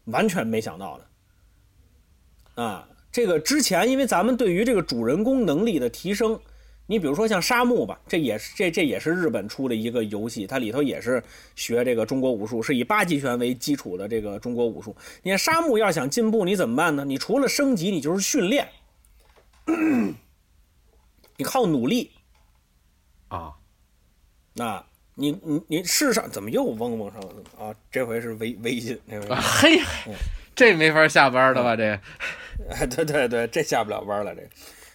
[0.05, 2.63] 完全没想到的。
[2.63, 6.37] 啊，这个之前因为咱们对于这个主人公能力的提升，
[6.85, 11.23] 你比如说像沙漠吧，这也是这这也是日本出的一个游戏，它里头也是
[11.55, 14.93] 学这个中国武术，是以八极拳为基础的这个中国武术。
[15.23, 17.05] 你看沙漠要想进步，你怎么办呢？
[17.05, 18.67] 你除了升级，你就是训练，
[21.37, 22.11] 你靠努力。
[23.29, 23.53] 啊，
[24.53, 24.83] 那，
[25.15, 27.29] 你你你世上怎么又嗡嗡上了
[27.59, 27.75] 啊？
[27.91, 30.13] 这回是微微信，这回啊嘿，嗯
[30.55, 31.75] 这没法下班了吧？
[31.75, 31.83] 这
[32.69, 34.49] 哎， 对对对，这下不了班了，这个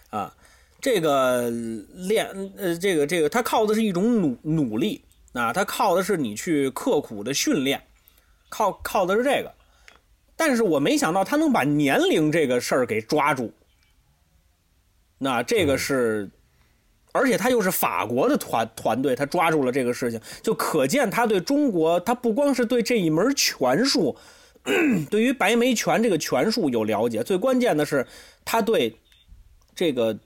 [0.09, 0.35] 啊，
[0.81, 2.27] 这个练
[2.57, 7.81] 呃，这个这个，他靠的是一种努努力啊，他靠的是你去刻苦的训练，
[8.49, 9.53] 靠靠的是这个。
[10.35, 13.53] 但是我没想到他能把年龄这个事儿给抓住，
[15.23, 16.29] 那这个是，
[17.13, 24.17] 而且他又是法国的团团队，他抓住了这个事情，就可见他对中国，他不光是对这一门拳术。
[25.09, 28.07] 对于白眉拳这个拳术有了解，最关键的是
[28.45, 28.95] 他对
[29.75, 30.17] 这个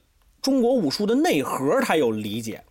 [0.41, 2.63] 中国武术的内核他有理解。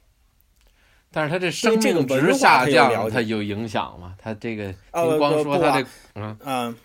[1.10, 4.14] 但是他这生这个命值下降，他有影响吗？
[4.16, 6.76] 他这个呃您光说他这，嗯，嗯，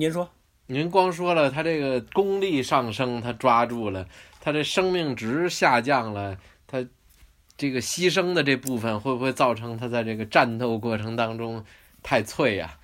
[0.00, 0.28] 您说，
[0.66, 4.06] 您光说了他这个功力上升，他抓住了，
[4.46, 6.38] 他这生命值下降了，
[6.68, 6.86] 他
[7.56, 11.64] 这个牺牲的这部分会不会造成他在这个战斗过程当中
[12.00, 12.78] 太脆呀、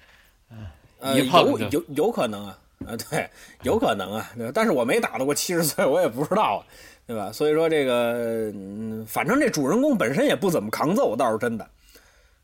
[0.99, 3.31] 呃，一碰就有有有可能啊，啊，对，
[3.63, 6.61] 有可能啊，对吧但是我没打到过七十岁，我也不知道啊，
[7.07, 7.31] 对吧？
[7.31, 11.71] 所以说这个，嗯，反正这主人公本身也不怎么扛揍，倒是真的，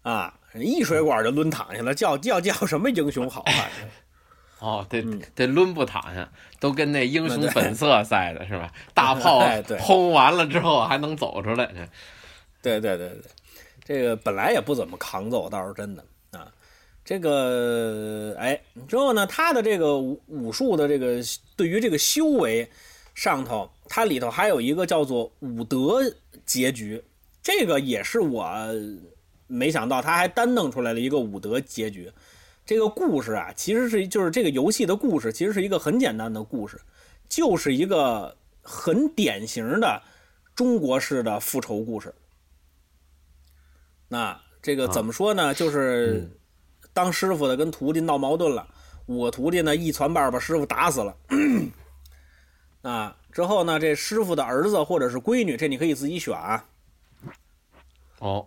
[0.03, 3.69] 啊，一水管就抡躺下了，叫叫叫什么英雄好汉？
[4.61, 6.29] 哦，得嗯得抡不躺下，
[6.59, 8.73] 都跟那英雄本色赛的是吧？
[8.93, 9.41] 大炮
[9.79, 11.67] 轰完了之后还能走出来，
[12.63, 13.23] 这对对对对，
[13.85, 16.51] 这个本来也不怎么扛揍，倒是真的啊。
[17.05, 21.23] 这个哎，之后呢，他的这个武武术的这个
[21.57, 22.69] 对于这个修为
[23.15, 26.03] 上头，它里头还有一个叫做武德
[26.45, 27.03] 结局，
[27.43, 28.47] 这个也是我
[29.47, 32.13] 没想到他还单弄出来了一个武德结局。
[32.69, 36.79] 这个故事啊，其实是就是这个游戏的故事，其实是一个很简单的故事，
[37.27, 40.03] 就是一个很典型的
[40.55, 42.15] 中国式的复仇故事。
[44.07, 45.55] 那这个怎么说呢？
[45.55, 46.31] 就是
[46.93, 48.69] 当师傅的跟徒弟闹矛盾了，
[49.07, 51.17] 我徒弟呢一传半把师傅打死了。
[52.83, 56.63] 啊，之后呢，这师傅的儿子或者是闺女，这你可以自己选啊，
[58.19, 58.47] 哦，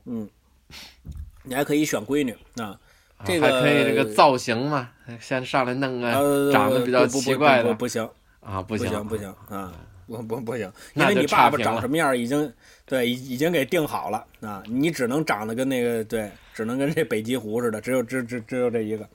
[1.41, 2.79] 你还可以选闺女啊。
[3.25, 7.63] 这个还可以这个造型嘛，先上来弄个呃，长得比较奇怪的。
[7.63, 8.09] 不不不行，
[8.39, 9.73] 啊，不不行不行啊，
[10.07, 12.51] 不不不行，因为你爸爸长什么样已经
[12.85, 19.07] 对已已经给定好了啊，你只能长得跟那个对，只能跟这北极狐似的，只有只只只有这一个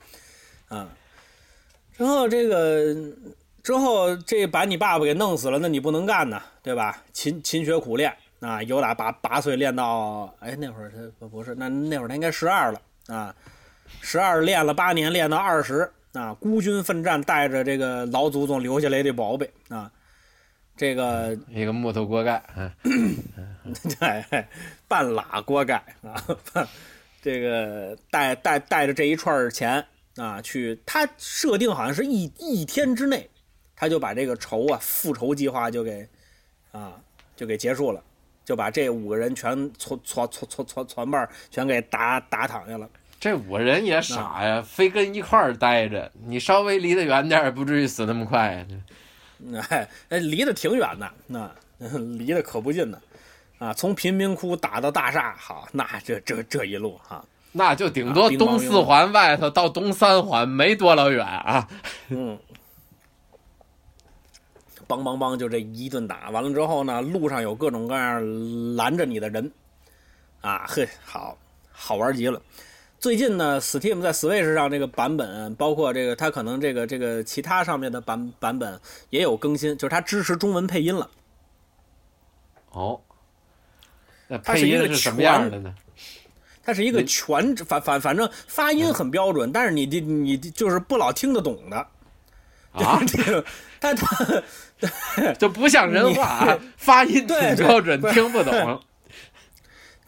[0.67, 0.89] 啊。
[1.97, 2.95] 之后这个
[3.63, 7.03] 之后这把你爸爸给弄死了，那你不能干呐，对吧？
[7.11, 13.33] 勤勤学苦练啊，有打八八岁练到哎那会儿他不不是那那会儿他应该十二了啊，
[14.01, 19.91] 十二练了八年，练到二十啊，孤军奋战，带着这个老祖宗留下来的宝贝啊，
[20.75, 23.15] 这个一个木头锅盖，嗯，
[23.99, 24.45] 对，
[24.87, 26.15] 半拉锅盖啊，
[26.53, 26.67] 半
[27.21, 29.85] 这个带带带着这一串钱
[30.15, 33.29] 啊，去他设定好像是一一天之内，
[33.75, 36.07] 他就把这个仇啊复仇计划就给
[36.71, 36.93] 啊
[37.35, 38.01] 就给结束了，
[38.45, 42.89] 就把这五个人全攒攒攒攒攒攒瓣儿全给打打躺下了。
[43.19, 48.65] 这五人也傻呀，非跟一块儿待着，你稍微离得远点儿，不至于死那么快呀。
[49.69, 51.51] 哎，哎，离得挺远的，那
[52.17, 52.99] 离得可不近呢，
[53.59, 61.67] 啊，从贫民窟打到大厦，好，那这这这一路哈、那就顶多东四环外头到东三环没多老远啊。
[62.09, 62.37] 嗯，
[64.87, 69.51] 梆梆梆就这一顿打完了之后呢，路上有各种各样拦着你的人，
[70.41, 71.37] 啊，嘿，好
[71.71, 72.41] 好玩极了。
[72.99, 78.79] 最近呢，Steam 在 Switch 上这个版本，包括这个它可能这个这个其他上面的版版本
[79.11, 81.09] 也有更新，就是它支持中文配音了。
[82.71, 82.99] 哦，
[84.27, 85.73] 那它是一个配音是什么样的呢？
[86.63, 91.77] 它是一个全反反反正发音很标准，但是你的你就是不老听得懂的。
[92.71, 93.45] 啊，这个
[93.79, 98.81] 他他就不像人话啊，发音挺标准，听不懂。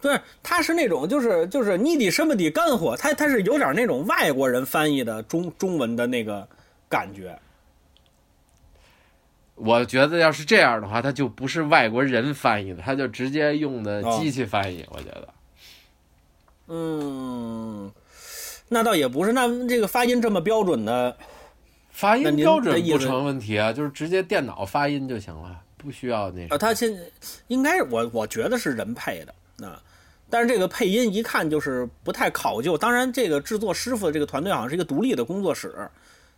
[0.01, 6.47] 不是，他是那种就是就是你得什么得干活，他他是有点那种外国人翻译的中中文的那个
[6.87, 7.37] 感觉。
[9.55, 14.85] 我觉得要是这样的话，他就不是外国人翻译的，他就直接用的哦机器翻译。
[14.89, 15.27] 我觉得
[16.67, 17.91] 嗯，
[18.69, 21.17] 那倒也不是，那这个发音这么标准的，
[21.89, 26.57] 发音标准不成问题啊，就是直接电脑发音就行了，不需要那呃，个。
[26.57, 26.97] 他现
[27.47, 29.81] 应该是我我觉得是人配的啊，
[30.29, 32.77] 但是这个配音一看就是不太考究。
[32.77, 35.89] 当然，这个制作师傅的这个团队好像是一个独立的工作室，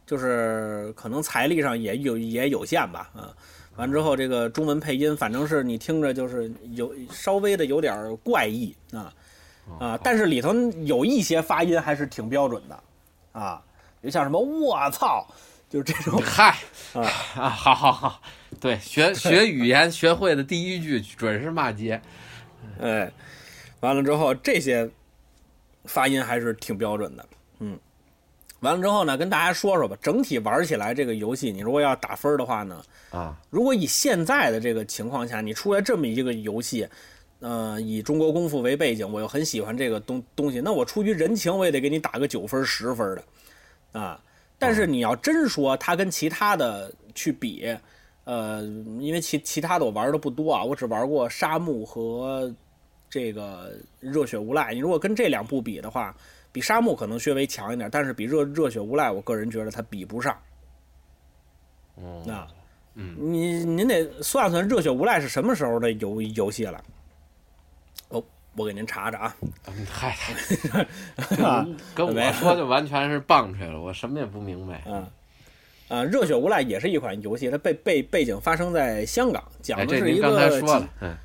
[0.05, 3.33] 就是可能财力上也有也有限吧啊。
[3.77, 9.13] 完之后，这个中文配音反正是你听着就是有稍微的有点怪异啊
[9.79, 12.83] 啊，但是里头有一些发音还是挺标准的
[13.31, 13.61] 啊，
[14.03, 15.25] 就像什么“我操”，
[15.69, 16.57] 就是这种嗨
[16.93, 17.01] 啊
[17.39, 18.21] 啊，好好好，
[18.59, 22.01] 对，学学语言学会的第一句准是骂街。
[22.81, 23.11] 哎，
[23.82, 24.89] 完了之后这些
[25.86, 27.25] 发音还是挺标准的，
[27.59, 27.77] 嗯。
[28.61, 32.79] 完了之后呢，跟大家说说吧，整体玩起来这个游戏，你如果要打分的话呢，
[33.09, 36.88] 啊，如果以现在的这个情况下，你出来这么一个游戏，
[37.39, 44.21] 呃，以中国功夫为背景，我又很喜欢这个东东西，那我出于人情，我也得给你打个九分十分的，啊。
[44.59, 47.75] 但是你要真说它跟其他的去比，
[48.25, 48.61] 呃，
[48.99, 52.53] 因为其其他的我玩的不多啊，我只玩过沙漠和
[53.12, 54.74] 这个热血无赖。
[54.74, 56.16] 你如果跟这两部比的话，
[56.51, 60.36] 比沙漠可能稍微强一点，但是比热热血无赖，我个人觉得它比不上。
[61.95, 62.47] 哦，那，
[62.95, 66.84] 嗯，你您得算算热血无赖是什么时候的游游戏了。
[68.07, 68.24] 哦，
[68.55, 69.36] 我给您查查啊。
[69.68, 70.16] 嗯嗨，
[71.43, 74.82] 啊 跟我说就完全是棒槌了，我什么也不明白。
[74.88, 75.05] 嗯
[75.89, 76.05] 啊！
[76.05, 81.18] 热血无赖也是一款游戏，它背背背景发生在香港，哎，讲的是一这您刚才个说了，嗯，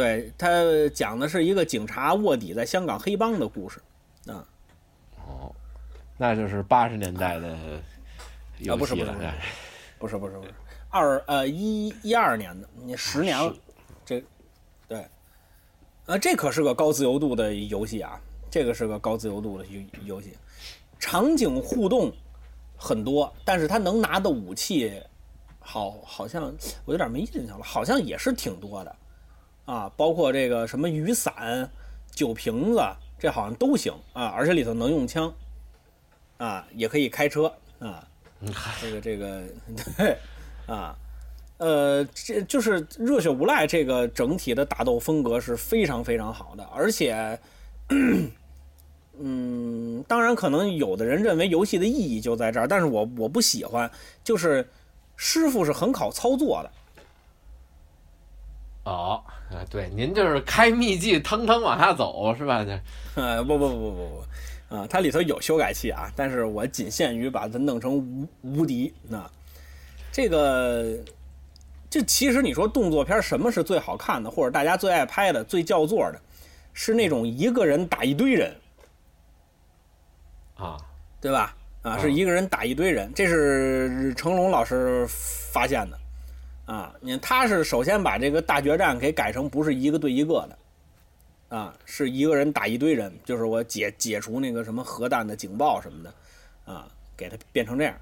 [0.00, 0.48] 对他
[0.94, 3.78] 讲的是一个警察卧底在香港黑帮的故事。
[4.26, 4.46] 啊。
[5.26, 5.54] 哦，
[6.16, 7.54] 那就是八十年代的
[8.60, 9.34] 游啊不是戏了，不是不是哎。
[9.98, 10.54] 不是不是不是，
[10.88, 13.54] 二呃一一二年的，你十年了，
[14.02, 14.24] 这
[14.88, 15.06] 对，
[16.06, 18.18] 呃，这可是个高自由度的游戏啊，
[18.50, 20.32] 这个是个高自由度的游游戏，
[20.98, 22.10] 场景互动
[22.78, 24.90] 很多，但是它能拿的武器
[25.58, 26.44] 好好像
[26.86, 28.96] 我有点没印象了，好像也是挺多的
[29.64, 31.70] 啊，包括这个什么雨伞、
[32.10, 32.80] 酒瓶子，
[33.18, 35.32] 这好像都行啊，而且里头能用枪
[36.38, 38.06] 啊，也可以开车啊。
[38.80, 39.42] 这个这个
[39.98, 40.16] 对
[40.66, 40.96] 啊，
[41.58, 47.38] 呃，这就是热血无赖这个整体的打斗风格是非常非常好的，而且，
[49.18, 53.90] 嗯，当然可能有的人认为游戏的意义就在这儿，但是我我不喜欢，
[54.24, 54.66] 就是
[55.16, 56.70] 师傅是很考操作的，
[58.84, 62.64] 哦，啊，对，您就是开秘籍，腾腾往下走是吧？
[62.64, 62.80] 这
[63.20, 64.24] 呃，不不不不不
[64.68, 68.94] 不，啊，它里头有修改器啊，但是我仅限于把它弄成无无敌。
[69.08, 69.28] 那
[70.12, 70.96] 这个，
[71.90, 76.20] 这其实你说动作片什么是最好看的，或者大家最爱拍的、最叫座的，
[76.72, 78.54] 是那种一个人打一堆人，
[80.54, 80.76] 啊，
[81.20, 81.56] 对吧？
[81.82, 85.98] 啊，嗯是一个人打一堆人，这是成龙老师发现的。
[86.70, 97.92] 啊，你他是首先把这个大决战给改成不是一个对一个的，啊，是一个人打一堆人，就是我解解除那个什么核弹的警报什么的，啊，给它变成这样。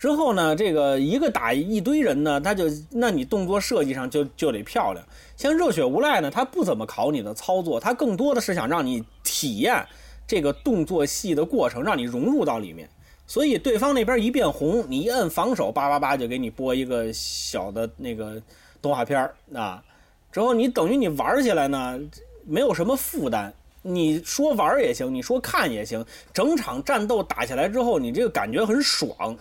[0.00, 5.06] 之后呢，这个一个打一堆人呢，他就那你动作设计上就就得漂亮。
[5.36, 9.86] 像热血无赖呢，他不怎么考你的操作，他更多的是想让你体验
[10.26, 12.90] 这个动作戏的过程，让你融入到里面。
[13.32, 18.42] 所以对方那边一变红，你一摁防守，叭叭叭就给你播一个小的那个
[18.82, 19.82] 动画片儿啊。
[20.30, 21.98] 之后你等于你玩起来呢，
[22.44, 23.50] 没有什么负担。
[23.80, 26.04] 你说玩也行，你说看也行，
[26.34, 29.34] 整场战斗打下来之后，你这个感觉很爽。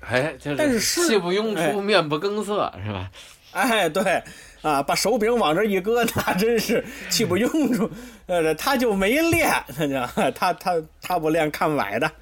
[0.00, 3.10] 哎，就但是是气不拥哎出，面不更色是吧？
[3.52, 4.22] 哎，对，
[4.60, 7.90] 啊，把手柄往这一搁，那真是气不拥出。
[8.26, 12.12] 呃，他就没练， 他就他他他不练看崴的。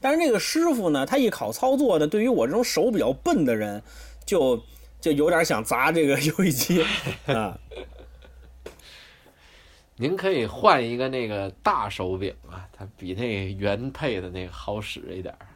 [0.00, 3.82] 但是这个师傅呢，他一考操作呢，对于我这种手比较笨的人，
[4.24, 4.62] 就
[5.00, 6.84] 就有点想砸这个 游戏机
[7.26, 7.58] 啊。
[9.96, 15.46] 您可以换一个那个大手柄啊，它比那原配的那个好使一点儿。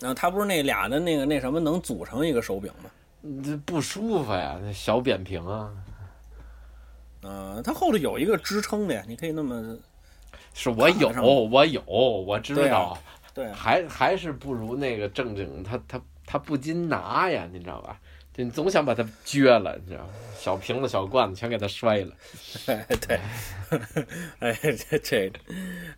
[0.00, 2.90] 然后他不是那俩的那个那什么能组成一个手柄吗？
[3.22, 5.70] 嗯这不舒服呀，那小扁平啊，
[7.22, 9.76] 嗯、它后头有一个支撑的呀，你可以那么
[10.54, 11.08] 是我有，
[11.50, 12.96] 我有，我知道，
[13.36, 18.00] 对啊还还是不如那个正经，他他他不禁拿呀，你知道吧？
[18.32, 20.12] 就你总想把它撅了，你知道吗？
[20.38, 22.12] 小瓶子、小罐子全给它摔了。
[22.66, 23.20] 哎， 对，
[24.40, 24.52] 哎，
[24.88, 25.32] 这这，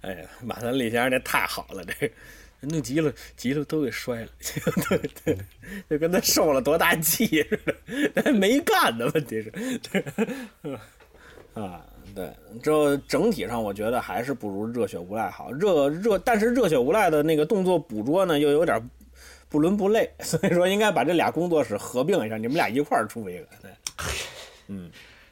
[0.01, 2.15] 哎呀，马三立先生这太好了，这个
[2.61, 4.29] 弄急了，急了都给摔了，
[4.89, 5.39] 对对，
[5.91, 7.75] 就跟他受了多大气似的，
[8.15, 9.51] 但没干的问题是，
[9.91, 10.05] 对，
[11.55, 11.85] 啊，
[12.15, 12.31] 对，
[12.63, 18.81] 这整体上我觉得还是不如热血无赖好，热热，但是热血无赖的那个动作捕捉呢又有点
[19.49, 23.71] 不伦不类， 所以说应该把这俩工作室合并一下，你们俩一块儿出一个，对。
[24.69, 24.91] 嗯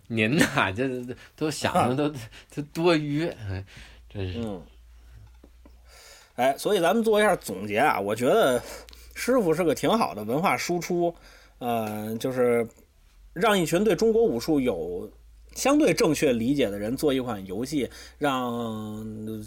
[0.08, 2.16] 您呐，这这都想的都
[2.54, 3.64] 都多余，哎
[4.08, 4.38] 真是。
[4.38, 4.62] 嗯，
[6.36, 8.62] 哎，所以咱们做一下总结啊，我觉得
[9.14, 11.12] 师傅是个挺好的文化输出，
[11.58, 12.66] 呃，就是
[13.32, 15.10] 让一群对中国武术有
[15.56, 19.02] 相对正确理解的人做一款游戏，让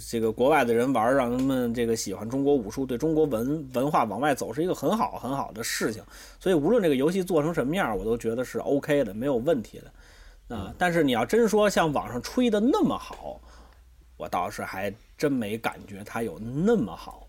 [0.09, 6.01] 这个国外的人玩，让他们这个喜欢中国武术，对中国文文化往外走，是一个很好很好的事情。
[6.39, 10.55] 所以无论这个游戏做成什么样，我都觉得是 OK 的，没有问题的。
[10.55, 13.39] 啊，但是你要真说像网上吹的那么好，
[14.17, 17.28] 我倒是还真没感觉它有那么好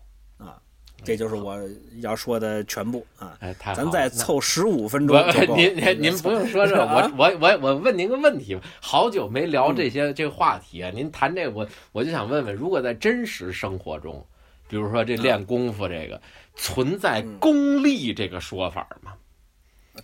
[1.03, 1.57] 这就是我
[2.01, 3.37] 要说的全部啊。
[3.75, 5.17] 咱再凑十五分钟。
[5.55, 14.25] 您您您不用说这，啊我我我我问您个问题吧，好久没聊这些这个话题啊，您谈这个我我就想问问，如果在真实生活中，
[14.67, 16.21] 比如说这练功夫这个，
[16.55, 19.13] 存在功利这个说法吗？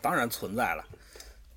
[0.02, 0.84] 当然存在了。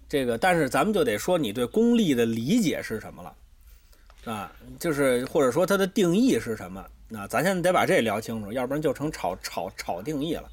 [0.09, 6.85] 这个，但是咱们就得说你对功利的理解是什么了，啊，就是或者说它的定义是什么？
[7.13, 10.49] 那咱现在得把这聊清楚，要不然就成炒炒炒定义了。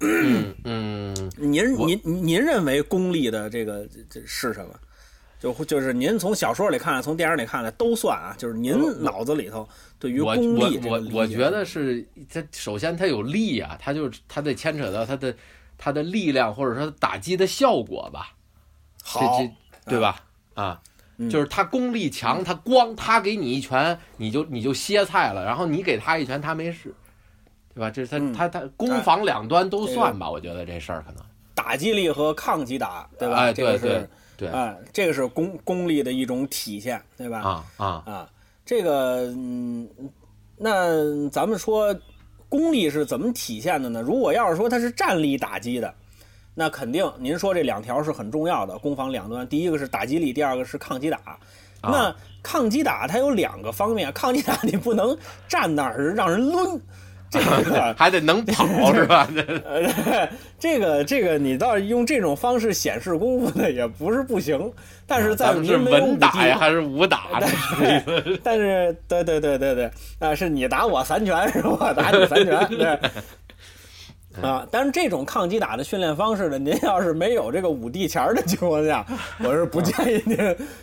[0.00, 4.74] 嗯嗯，您您您认为功利的这个这是什么？
[5.40, 8.34] 就就是您从小说里看来，从电影里看的都算啊。
[8.36, 9.66] 就是您脑子里头
[9.98, 15.34] 对于我功利我我我觉得是它首先它有力啊，它就它得牵扯到它的
[15.78, 18.34] 它的力量或者说打击的效果吧，
[19.02, 20.22] 好，这对吧？
[20.52, 20.90] 啊，嗯
[21.28, 26.94] 就是他功力强，他光他给你一拳，你就你就歇菜了，然后你给他一拳，他没事，
[27.74, 27.90] 对吧？
[27.90, 31.22] 这是他、嗯他他攻防两端都算吧，我觉得这事儿可能
[31.54, 33.36] 打击力和抗击打，对吧？
[33.36, 37.40] 哎对对对啊，这个是功功力的一种体现，对吧？
[37.40, 38.30] 啊啊啊，
[38.64, 39.86] 这个嗯，
[40.56, 41.94] 那咱们说
[42.48, 44.00] 功力是怎么体现的呢？
[44.00, 45.94] 如果要是说他是战力打击的，
[46.60, 51.18] 那肯定您说这两条是很重要的，攻防两端，第一个是打击力，第二个是抗击打。
[51.82, 55.16] 那抗击打它有两个方面，抗击打你不能
[55.48, 56.78] 站那儿让人抡，
[57.30, 59.26] 这个 还得能跑 是吧？
[59.64, 64.70] 呃，这个这个你倒是用这种方式显示功夫的，也不是不行。
[65.06, 67.46] 但是在是您没有武打呀，还是武打呢？
[68.44, 72.98] 但是，对对对对对，啊，是你打我三拳，是我打你三拳，对。
[74.40, 79.04] 啊，但是这种抗击打的训练方式呢，您要是没有这个五帝钱儿的情况下，
[79.42, 80.38] 我是不建议您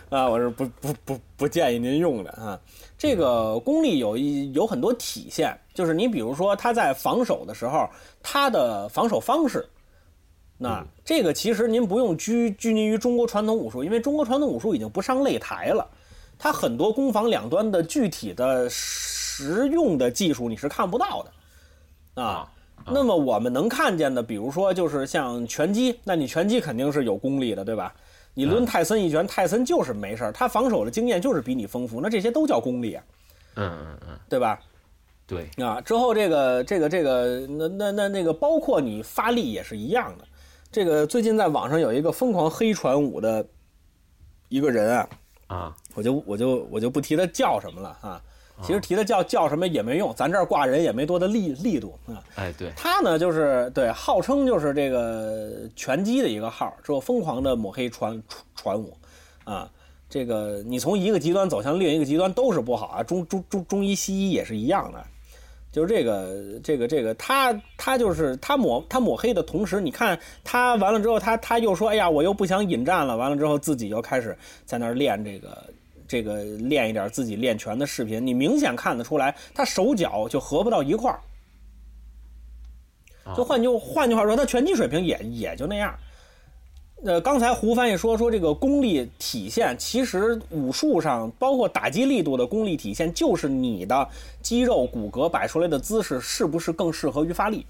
[0.10, 2.60] 啊，我是不不不不建议您用的啊。
[2.98, 7.90] 这个功力有一有很多体现，就是你比如说他在防守的时候，
[8.22, 9.66] 他的防守方式，
[10.58, 15.88] 那这个其实您不用拘拘泥于中国传统武术，因为中国传统武术已经不上擂台了。
[16.38, 22.52] 它很多攻防两端的具体的实用的技术你是看不到的啊。
[22.92, 27.94] 那么我们能看见的，比如说就是像拳击，那你拳击肯定是有功力的，对吧？
[28.34, 33.04] 你抡泰森一拳，泰森就是没事儿，他防守的经验就是比你丰富，那这些都叫功力啊，
[33.56, 34.60] 嗯嗯嗯，对吧？
[35.26, 40.24] 对，啊，之后这个这个这个，那那那那个，包括你发力也是一样的。
[40.72, 43.46] 这个最近在网上有一个疯狂黑传武的
[44.50, 45.10] 一个人啊，
[45.48, 48.22] 啊我就我就我就不提他叫什么了啊。
[48.62, 52.24] 其实提他叫叫什么也没用，咱这儿挂人也没多大力力度啊。
[52.36, 58.22] 哎对，他呢就是对，号称就是这个拳击的一个号，之后疯狂的抹黑传
[58.56, 58.96] 传武
[59.44, 59.70] 啊。
[60.10, 65.04] 这个你从一个极端走向另一个极端都是不好啊，中中中中医西医也是一样的。
[65.70, 73.16] 就是这个这个这个，他他就是他抹他抹黑的同时，你看他完了之后，他他又说，哎呀，我又不想引战了。
[73.16, 74.36] 完了之后，自己又开始
[74.66, 75.56] 在那儿练这个
[76.08, 81.20] 这个练一点自己练拳的视频，你明显看得出来，他手脚就合不到一块儿。
[83.36, 85.94] 就换句换句话说，他拳击水平也也就那样。
[87.04, 94.10] 呃，刚才胡翻译说说这个功力体现，其实武术上包括打击力度的功力体现，就是你的
[94.42, 97.66] 肌肉骨骼摆出来的姿势是不是更适合于发力。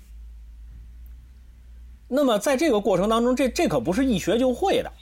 [2.07, 4.93] 那么在这个过程当中，这这可不是一学就会的。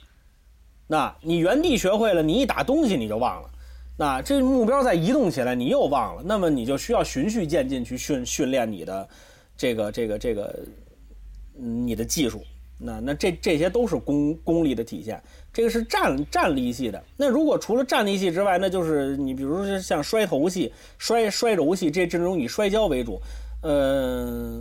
[0.87, 3.49] 那你原地学会了，你一打东西你就忘了。
[3.97, 9.07] 那这目标再移动起来，你又忘了，那么你就需要循序渐进去训训练你的
[9.55, 10.59] 这个这个这个
[11.53, 12.43] 你的技术。
[12.77, 15.23] 那那这这些都是功功力的体现，
[15.53, 17.01] 这个是站站立系的。
[17.15, 23.17] 那如果除了站立系之外，那就是你比如说像摔头系、摔摔柔系这这种以摔跤为主，
[23.61, 24.59] 呃，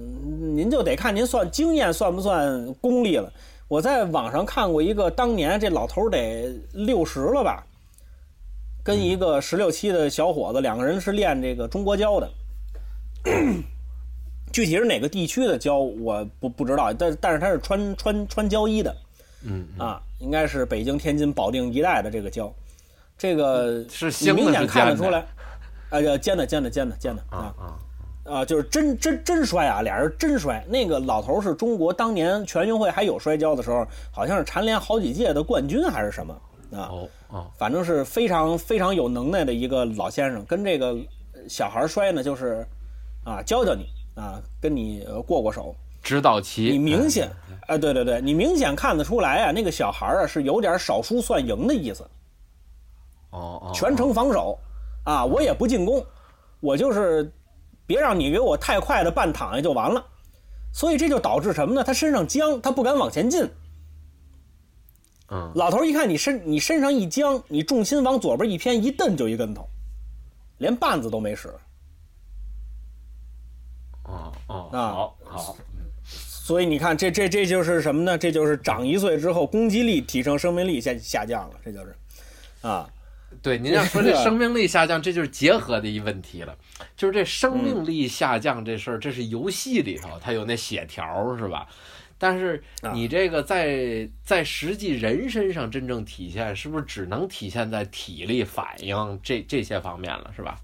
[0.55, 3.33] 您就得看您算经验算不算功力了。
[3.69, 7.65] 我在网上看过一个，当年这老头得六十了吧，
[8.83, 12.31] 跟一个十六七的小伙子，两个人是练这个中国跤的。
[14.53, 18.97] 具体是哪个地区的胶我不不知道，但但是他是穿穿穿胶衣的，
[19.43, 22.55] 嗯啊，应该是北京、天津、保定一带的这个胶，
[23.19, 25.27] 这个是你明显看得出来，
[25.91, 27.75] 啊，尖的尖的尖的尖的啊啊
[28.25, 30.65] 啊，就是真真真摔啊，俩人真摔。
[30.69, 36.35] 那个老头是中国当年全运会还有摔跤的时候，好像是蝉联好几届的冠军还是什么
[36.73, 40.97] 啊，哦哦反正是非常非常有能耐的一个老先生，跟这个
[41.49, 42.67] 小孩摔呢，就是
[43.25, 45.75] 啊教教你啊，跟你呃过过手。
[46.03, 47.31] 指导棋，你明显，
[47.67, 52.03] 哎，对对对，你明显看得出来啊，那个小孩啊是有点少输算赢的意思，
[53.31, 54.59] 哦哦全程防守，
[55.05, 56.05] 啊，我也不进攻，
[56.61, 57.33] 我就是
[57.87, 60.05] 别让你给我太快的半躺下就完了，
[60.73, 61.85] 所以这就导致什么呢？
[61.85, 63.49] 他身上僵，他不敢往前进。
[65.31, 69.67] 嗯老头一看你身你身上一僵，你重心往左边一偏，一蹬就一跟头，
[70.59, 71.49] 连绊子都没使。
[74.05, 75.57] 哦哦啊好好
[76.07, 78.19] 所以你看，这这这就是什么呢？
[78.19, 81.97] 这就是长一岁之后，攻击力提升，生命力下下降了，这就是，
[82.61, 82.87] 啊，
[83.45, 86.57] 对，您要说这生命力下降，这就是结合的一问题了。
[86.97, 91.69] 就是这生命力下降这事儿，这是游戏里头它有那血条是吧？
[92.17, 92.65] 但是
[92.95, 100.59] 你这个在在实际人身上真正体现，是不是只能体现在体力反应这这些方面了，是吧？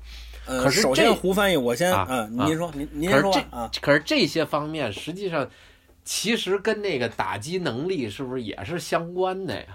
[0.46, 5.46] 呃，可是首先胡翻译，我先啊您说，您您说啊，可是这些方面实际上
[6.02, 9.66] 其实跟那个打击能力是不是也是相关的呀？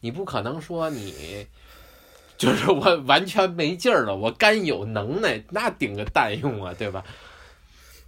[0.00, 1.46] 你不可能说你
[2.38, 7.04] 就是我完全没劲儿了，我干有能耐，那顶个蛋用啊，对吧？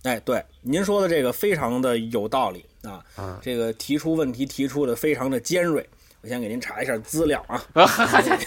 [0.05, 5.87] 哎，对，您说的这个非常的有道理啊，啊，这个提出问题提出的非常的尖锐，
[6.23, 7.63] 我先给您查一下资料啊，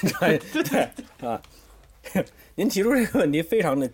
[0.02, 0.90] 您查一对
[1.30, 1.40] 啊，
[2.56, 3.88] 您提出这个问题非常的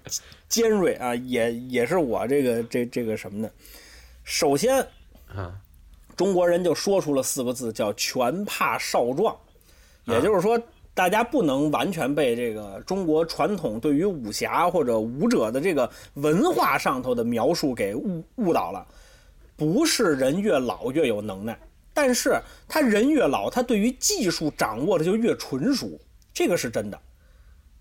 [0.47, 3.49] 尖锐啊，也也是我这个这这个什么呢？
[4.23, 4.87] 首先，
[5.27, 5.53] 啊，
[6.15, 9.35] 中国人就说出了四个字，叫“拳怕少壮”，
[10.05, 10.61] 也就是说，
[10.99, 18.85] 大家不能完全被这个中国传统对于武侠或者武者的这个文化上头的描述给误误导了。
[19.55, 21.57] 不是人越老越有能耐，
[21.93, 22.37] 但是
[22.67, 25.89] 他人越老，他对于技术掌握的就越纯熟，
[26.33, 26.99] 这个是真的。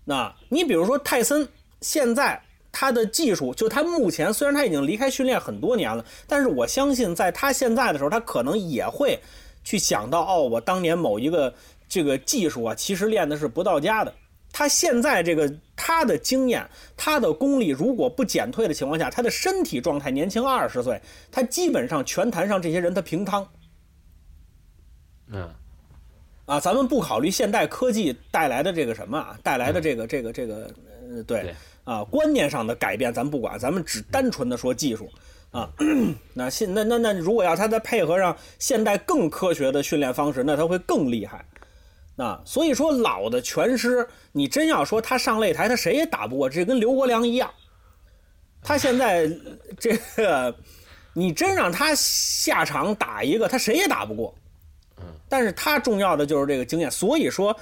[0.05, 1.45] 那你比如说泰森，
[1.81, 2.41] 现在
[2.71, 9.19] 他的技术，就他目前虽然他已经离开训练很多年了，但是我相信在他现在的时候，他可能也会
[9.61, 11.53] 去想到，哦，我当年某一个
[11.89, 14.13] 这个技术啊，其实练的是不到家的。
[14.51, 23.47] 他现在这个他的经验，他的功力，如果不减退的情况下，他的身体状态年轻二十岁，他基本上拳坛上这些人他平汤。
[25.31, 25.49] 嗯
[26.45, 30.73] 啊，咱们不考虑现代科技带来的这个什么啊，带来的这个这个这个
[31.07, 35.07] 呃，对对啊，观念上的改变咱不管，咱们只单纯的说技术
[35.51, 35.71] 啊。
[36.33, 41.45] 那现那那那如果要他再配合上现代更科学的训练方式，那他会更厉害。
[42.19, 47.49] 那所以说老的拳师，你真要说他上擂台，他谁也打不过，这跟刘国梁一样。
[48.61, 49.25] 他现在
[49.79, 50.53] 这个，
[51.13, 54.35] 你真让他下场打一个，他谁也打不过。
[55.29, 57.55] 但是他重要的就是这个经验，所以说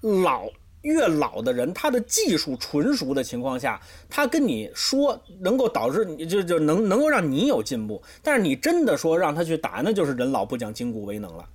[0.00, 0.48] 老
[0.80, 3.78] 越老的人，他的技术纯熟的情况下，
[4.08, 11.46] 他跟你说能够导致你就就能能够让你有进步，但是你真的说让他去打，那就是人老不讲筋骨为能了。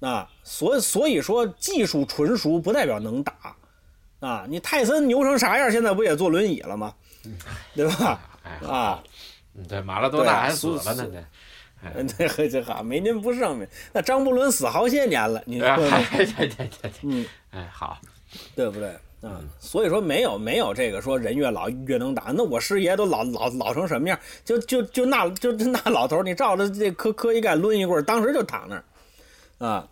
[0.00, 3.34] 啊，所以所以说技术纯熟不代表能打
[4.20, 4.46] 啊！
[4.48, 6.94] 你泰森牛成啥样，现在不也坐轮椅了吗？
[7.74, 8.20] 对吧？
[8.42, 9.02] 哎啊，
[9.54, 11.24] 嗯对，马拉多纳还死了呢，这。
[11.94, 13.66] 嗯，对，这好，没您不上面。
[13.92, 17.98] 那张伯伦死好些年了，你说对对对对，嗯，哎，好，
[18.54, 18.90] 对不对？
[19.22, 22.32] 啊，所以说没有没有这个说人越老越能打。
[22.34, 24.18] 那我师爷都老老老成什么样？
[24.44, 28.84] 就就就那就就那老头，你照着这磕磕一盖抡一棍，当时就躺那儿，
[29.66, 29.88] 啊。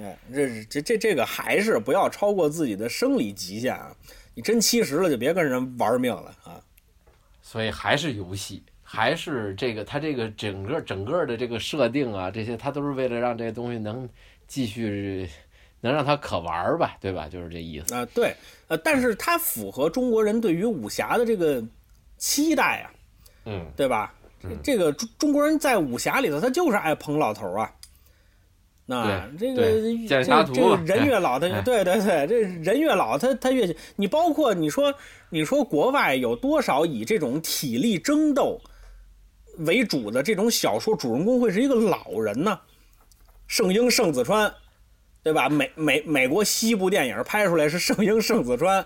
[0.00, 3.94] 哎，这这这这个还是不要超过自己的生理极限啊！
[4.34, 6.60] 你真七十了，就别跟人玩命了啊！
[7.42, 14.08] 所以还是游戏，还是这个它这个整个整个的这个设定啊，这些它都是为了让这个东西能
[14.48, 15.28] 继续，
[15.80, 17.28] 能让他可玩儿吧，对吧？
[17.28, 17.94] 就是这意思。
[17.94, 18.34] 啊，对，
[18.66, 21.62] 呃，但是它符合中国人对于武侠的这个
[22.18, 22.90] 期待啊，
[23.44, 24.12] 嗯，对吧？
[24.62, 27.60] 这个中中国人在武侠里头，他就是爱捧老头儿
[28.86, 29.28] 啊。
[29.30, 34.94] 那这个对这这个人越老，他哎对对对，这人越老，他他越你包括你说
[35.30, 38.60] 你说国外有多少以这种体力争斗
[39.58, 42.60] 为主的这种小说，主人公会是一个老人呢？
[43.46, 44.52] 圣婴圣子川，
[45.22, 45.48] 对吧？
[45.48, 48.84] 美美美国西部电影拍出来是圣婴圣子川，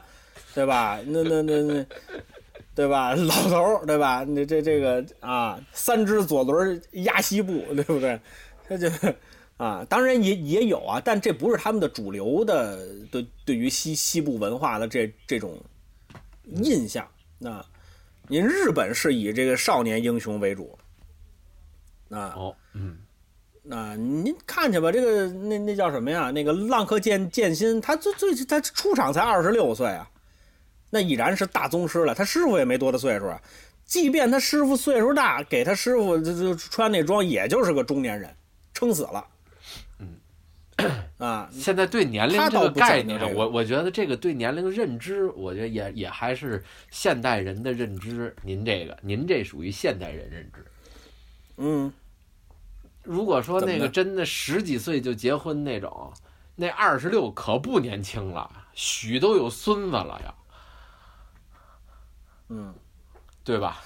[0.54, 0.98] 对吧？
[1.06, 1.86] 那那那那，
[2.74, 3.14] 对吧？
[3.14, 4.24] 老头儿，对吧？
[4.28, 8.20] 那这这个啊，三只左轮压西部，对不对？
[8.68, 8.90] 他就
[9.58, 12.78] 啊，当然也也有啊，但这不是他们的主流的
[13.10, 15.60] 对对于西西部文化的这这种
[16.44, 17.06] 印象。
[17.38, 17.62] 那
[18.28, 20.78] 您日本是以这个少年英雄为主，
[22.10, 22.98] 啊，哦，嗯，
[23.64, 26.30] 那您看去吧，这个那那叫什么呀？
[26.30, 30.08] 那个浪客剑剑心，他最最他出场才二十六岁啊，
[30.90, 32.14] 那已然是大宗师了。
[32.14, 33.42] 他师傅也没多大岁数啊，
[33.84, 38.32] 即便他师傅岁数大，给他师傅就就穿那装，也就是个中年人，
[38.72, 39.26] 撑死了。
[40.78, 48.34] 嗯， 啊， 现在对年龄这个概念，这个我我觉得这个对年龄认知，我觉得也也还是现代人的认知。
[48.42, 50.64] 您这个，您这属于现代人认知。
[51.56, 51.92] 嗯，
[53.02, 56.12] 如果说那个真的十几岁就结婚那种，
[56.54, 60.34] 那二十六可不年轻了，许都有孙子了呀，
[62.48, 62.74] 嗯，
[63.42, 63.82] 对吧？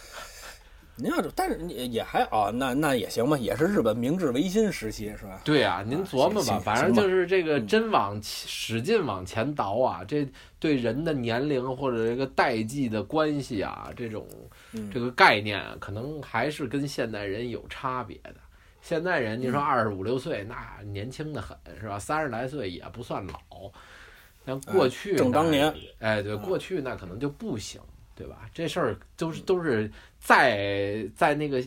[0.96, 5.40] 您要是，但是也也还啊，那那也行吧，也是日本明治维新时期是吧？
[5.44, 10.28] 对啊、您琢磨吧，行反正就是这个嗯真往使劲往前倒啊，这
[10.58, 14.26] 对人的年龄或者这个代际的关系啊，这种
[14.72, 18.34] 嗯这个概念啊，可能还是跟现代人有差别的。
[18.80, 21.98] 现代人，你说嗯二十五六岁，那年轻的很，是吧？
[21.98, 23.70] 三十来岁也不算老。
[24.44, 27.80] 像过去那正当年，哎，对，嗯过去那可能就不行，
[28.16, 28.50] 对吧？
[28.52, 29.88] 这事儿都是都是
[30.22, 31.60] 在在那个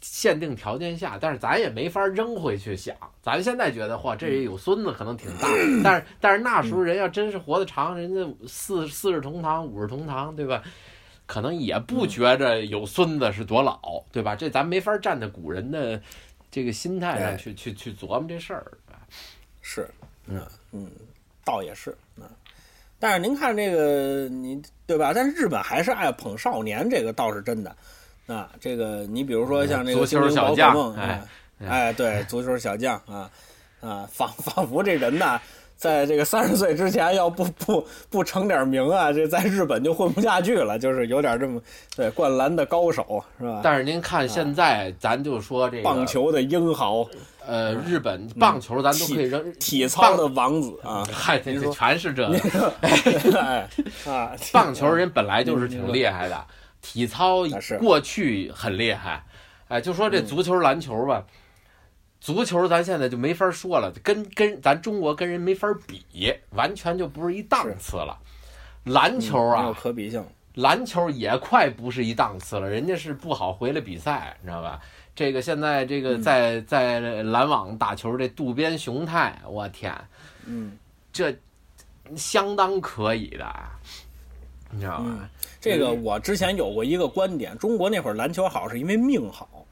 [0.00, 2.94] 限定条件下，但是咱也没法扔回去想。
[3.20, 5.48] 咱现在觉得，嚯，这人有孙子可能挺大，
[5.82, 10.62] 但是但是那时候人要真是活得长，人家四四世同堂、五世同堂，对吧？
[11.26, 14.34] 可能也不觉着有孙子是多老，对吧？
[14.34, 16.00] 这咱没法站在古人的
[16.50, 18.72] 这个心态上对去去去琢磨这事儿，
[19.60, 19.90] 是，
[20.26, 20.40] 嗯
[20.72, 20.90] 嗯，
[21.44, 22.07] 倒也是啊。
[23.00, 25.12] 但是您看这个，你对吧？
[25.14, 27.74] 但是日本还是爱捧少年，这个倒是真的
[28.26, 28.50] 啊。
[28.60, 31.22] 这个你比如说像这个足球精灵宝可小将梦，哎
[31.60, 33.30] 哎哎，对，足球小将啊
[33.80, 35.40] 啊，仿仿佛这人呐，
[35.76, 41.60] 在这个三十岁之前要不不不成点名啊，这在日本就混不下去了，就是有点这么
[41.94, 43.60] 对灌篮的高手是吧？
[43.62, 47.06] 但是您看现在，咱就说这个棒球的英豪，
[47.48, 52.74] 呃，日本棒球咱都可以扔体操的王子啊，嗨， 这全是这个。
[53.40, 53.66] 哎
[54.06, 56.46] 啊， 棒球人本来就是挺厉害的，
[56.82, 57.44] 体操
[57.78, 59.24] 过去很厉害。
[59.68, 61.24] 哎，就说这足球、篮球吧，
[62.20, 68.18] 足球咱现在就没法说了，跟跟咱中国跟人没法比，完全就不是一档次了。
[68.84, 70.22] 篮球啊有啊，可比性。
[70.56, 74.78] 篮球也快不是一档次了，人家是不好回来比赛，你知道吧？
[75.18, 79.92] 这个现在这个嗯在在篮网打球这渡边雄太，我天，
[80.46, 80.78] 嗯，
[81.12, 81.36] 这
[82.14, 83.44] 相当可以的，
[84.70, 85.28] 你知道嗯？
[85.60, 89.66] 这个我之前有过一个观点，中国那会儿篮球好是因为命好，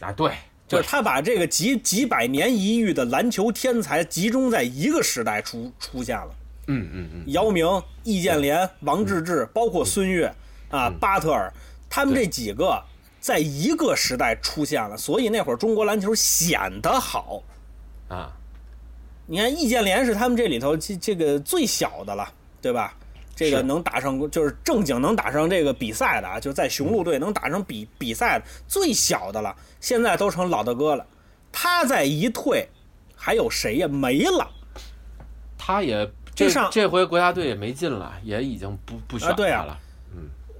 [0.00, 0.32] 啊，对，
[0.68, 6.28] 就是他把这个几几百年一遇的篮球天才集中在一个时代出出现了。
[6.66, 7.66] 嗯嗯嗯，姚明、
[8.02, 10.26] 易建联、王治郅，包括孙悦
[10.68, 11.50] 啊、嗯巴特尔，
[11.88, 12.84] 他们这几个
[13.24, 17.42] 在一个时代出现了，所以那会儿中国篮球显得好。
[18.06, 18.30] 啊，
[19.24, 22.94] 你看易建联是他们这里头这这个最小的了，对吧？
[23.34, 31.06] 这个能打上就是正经能打上这个比赛的啊，就在雄鹿队能打上比比赛的最小的了，现在都成老大哥了。
[31.50, 32.68] 他再一退，
[33.16, 33.88] 还有谁呀？
[33.88, 34.46] 没了
[35.56, 39.78] 他也这上这回国家队也没进了，也已经不不选啊对啊他了。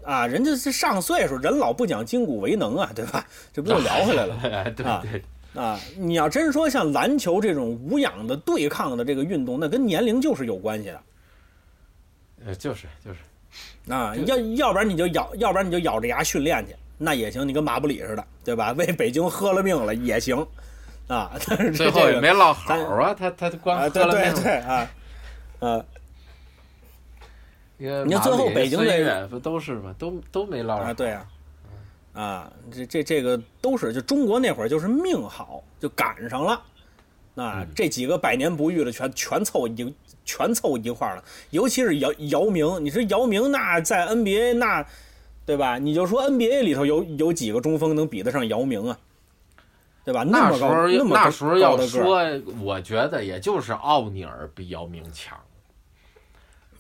[0.05, 0.26] 啊！
[0.26, 3.26] 人家是上岁数，人老不讲筋骨为能啊，对吧？
[3.52, 4.34] 这不就聊回来了
[4.84, 5.22] 啊对，
[5.61, 11.00] 啊，你要真说像篮球这种无氧的对抗的这个运动，那跟年龄就是有关系的。
[12.46, 17.46] 呃，就是就是，啊，要要不然你就咬，要不然你就咬着牙训练去，那也行。
[17.48, 18.72] 你跟马布里似的，对吧？
[18.72, 20.46] 为北京喝了命了也行，
[21.09, 21.32] 啊。
[21.48, 24.42] 但是最后也没落好啊，他他光啊，喝对对了命。
[24.42, 24.90] 对啊，
[25.61, 25.93] 呃你看
[27.76, 29.94] 你看最后北京这个这不都是吗？
[29.98, 30.94] 都都没捞啊，好。
[30.94, 31.26] 对啊，
[32.12, 36.52] 啊，这这这个都是就中国那会儿就是命好，就赶上了，
[37.34, 39.94] 啊嗯，这几个百年不遇的全全凑一
[40.24, 44.86] 全凑一块儿了，尤其是姚姚明，你说姚明那在 NBA 那，
[45.44, 45.76] 对吧？
[45.78, 48.98] 你就说 NBA 里头有有几个中锋能比得上姚明啊？
[50.04, 50.22] 对吧？
[50.22, 52.24] 那时候那时候要说，
[52.62, 55.36] 我觉得也就是奥尼尔比姚明强，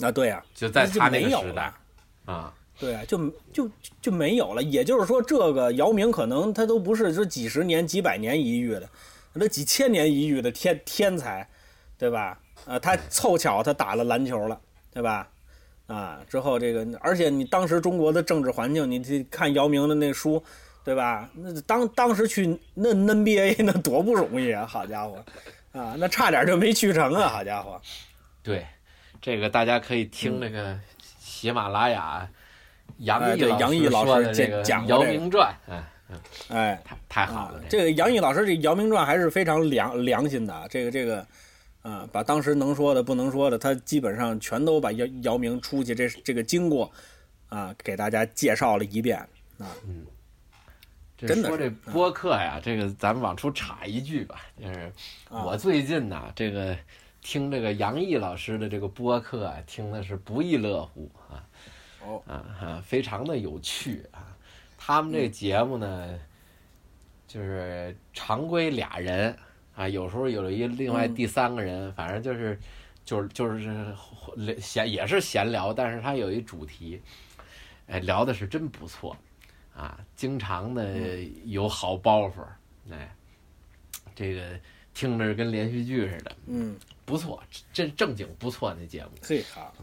[0.00, 2.54] 啊，对呀、就在他那就没有个时代了啊。
[2.78, 3.70] 对啊，就就
[4.02, 4.62] 就没有了。
[4.62, 8.88] 也就是说，这个姚明可能他都不是说几十年、几百年一遇的，
[9.32, 11.48] 那几千年一遇的天天才，
[11.96, 12.38] 对吧？
[12.66, 14.60] 啊，他凑巧他打了篮球了，
[14.92, 15.28] 对吧？
[15.86, 20.42] 啊，之后这个，而且你当时中国的政治环境，你去看姚明的那书，
[20.82, 21.30] 对吧？
[21.34, 25.24] 那当当时去那 NBA 那多不容易啊，好家伙，
[25.72, 27.80] 啊，那差点就没去成啊，好家伙。
[28.42, 28.66] 对，
[29.24, 30.78] 这个大家可以听那个
[31.18, 32.28] 喜马拉雅
[32.98, 35.84] 杨毅杨毅老师的这个《讲讲姚明传》，哎，
[36.50, 41.26] 哎，太太好啊了，，这个杨毅老师这《姚明传》还是非常良良心的啊，这个这个，
[41.80, 46.92] 啊，把当时能说的不能说的，他基本上全都把姚姚明出去这这个经过，
[47.48, 49.16] 啊，给大家介绍了一遍。
[49.56, 49.72] 啊。
[49.86, 50.04] 嗯
[51.16, 54.92] 真的说这播客呀，这个咱们往出插一句吧，就是
[55.30, 56.76] 啊我最近呐，这个
[57.24, 61.42] 听这个杨毅老师的这个播客啊，听的是不亦乐乎啊。
[62.04, 62.22] 哦。
[62.28, 64.36] 啊哈，非常的有趣啊。
[64.78, 66.20] 他们这个节目呢，
[67.26, 69.34] 就是常规俩人
[69.74, 72.58] 啊，有时候有一另外嗯第三个人，反正就是
[73.04, 73.96] 就是就是
[74.60, 77.00] 闲也是闲聊，但是他有一主题，
[77.86, 79.16] 哎，聊的是真不错
[79.74, 82.44] 啊，经常的有好包袱，
[82.90, 83.16] 哎，
[84.14, 84.42] 这个
[84.92, 87.42] 听着跟连续剧似的，嗯，不错，
[87.72, 89.10] 正正经不错那节目。
[89.22, 89.74] 嘿好，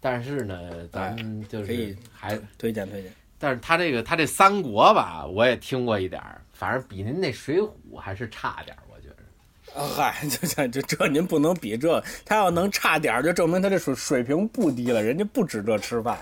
[0.00, 3.12] 但是呢，咱们就是还，推荐推荐。
[3.38, 9.78] 但是他这个他这三国吧，我也听过一点儿，反正比您那水浒还是差点儿，我觉着。
[9.78, 16.18] 啊嗨，这这这这您不能比这，他要能差点儿，就证明他这水水平不低了，人家不指这吃饭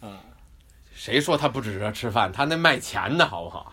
[0.00, 0.20] 啊。
[0.92, 2.32] 谁说他不指这吃饭？
[2.32, 3.72] 他那卖钱的好不好？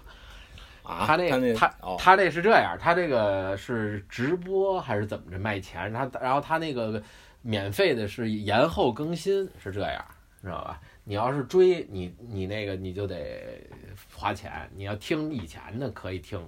[0.88, 5.91] 啊，他那那他哦他这是这样，他这个是直播还是怎么着卖钱？
[5.91, 7.03] 他然后他那个
[7.41, 10.05] 免费的是延后更新，是这样，
[10.41, 10.79] 知道吧？
[11.03, 13.61] 你要是追你你那个你就得
[14.13, 16.39] 花钱，你要听以前的可以听，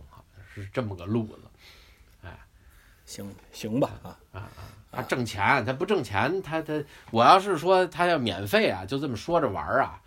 [0.54, 1.40] 是这么个路子。
[3.06, 3.90] 行行吧
[4.32, 4.48] 啊，
[4.92, 6.80] 他挣钱，他不挣钱，他他
[7.10, 10.00] 我要是说他要免费啊，就这么说着玩儿啊，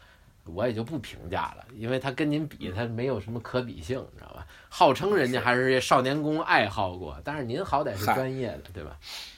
[0.45, 4.47] 我也就不评价了，因为他跟您比，他没有什么可比性，你知道吧？
[4.69, 8.97] 号称人家还是少年宫爱好过，但是您好歹是专业的，对吧？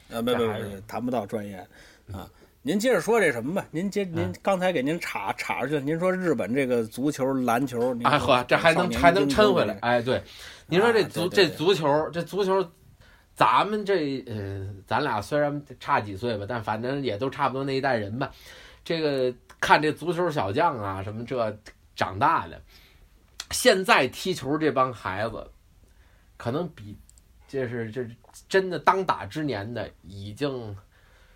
[0.08, 1.56] 呃，不不不这还是不，谈不到专业
[2.12, 2.28] 啊。
[2.62, 3.66] 您接着说这什么吧？
[3.70, 10.22] 您接您刚才给您插插出去，您说日本这个足球、篮球，您哎呵，这还能还能抻回来，哎，对，
[10.66, 12.66] 您说这啊足这足球这足球，
[13.34, 18.30] 咱们这呃，咱俩虽然差几岁吧，但反正也都差不多那一代人吧。
[18.82, 21.56] 这个看这足球小将啊，什么这
[21.96, 22.60] 长大的，
[23.50, 25.50] 现在踢球这帮孩子，
[26.36, 26.96] 可能比
[27.46, 28.06] 这是这
[28.48, 30.76] 真的当打之年的已经，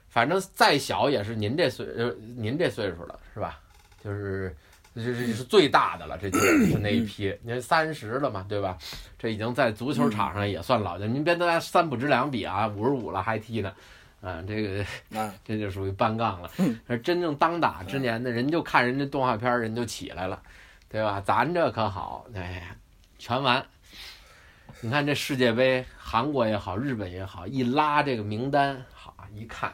[0.08, 3.60] 反正再小也是您这岁呃您这岁数了是吧？
[4.02, 4.54] 就是
[4.94, 7.36] 这是是最大的了，这就是那一批。
[7.42, 8.76] 您三十了嘛，对吧？
[9.18, 11.12] 这已经在足球场上也算老将。
[11.12, 13.72] 您别跟咱三浦知良比啊，五十五了还踢呢，
[14.20, 14.84] 啊，这个
[15.18, 16.50] 啊， 这就属于半杠了。
[16.86, 20.42] 而真正当打之年的人，就看人家动画片儿，人就起来了，
[20.88, 21.20] 对吧？
[21.20, 22.76] 咱这可好，哎，
[23.18, 23.64] 全完。
[24.80, 29.72] 你看这世界杯，韩国也好，日本也好，一拉这个名单，好一看，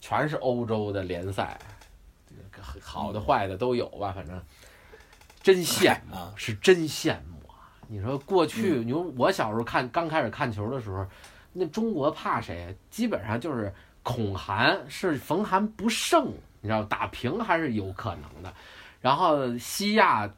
[0.00, 1.58] 全是欧洲的联赛，
[2.26, 4.40] 这个好的坏的都有吧，反正
[5.42, 7.68] 真羡慕啊，是真羡慕啊！
[7.88, 11.06] 你说过去，你说我小时候看刚开始看球的时候，
[11.52, 12.74] 那中国怕谁？
[12.90, 13.72] 基本上就是
[14.02, 18.52] 恐韩，是逢韩不胜，你知道打平还是有可能的。
[19.00, 20.30] 然后西亚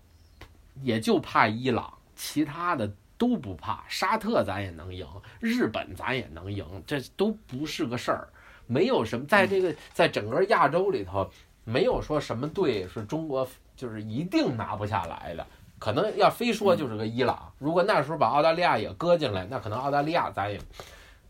[0.82, 3.84] 也就怕伊朗，其他的都不怕。
[3.88, 5.06] 沙特咱也能赢，
[5.38, 8.28] 日本咱也能赢，这都不是个事儿。
[8.66, 11.30] 没有什么在这个在整个亚洲里头，
[11.64, 13.46] 没有说什么队是中国
[13.76, 15.46] 就是一定拿不下来的。
[15.78, 20.58] 可能要非说就是个伊朗，如果那时候把澳大利亚也搁进来，那可能澳大利亚咱也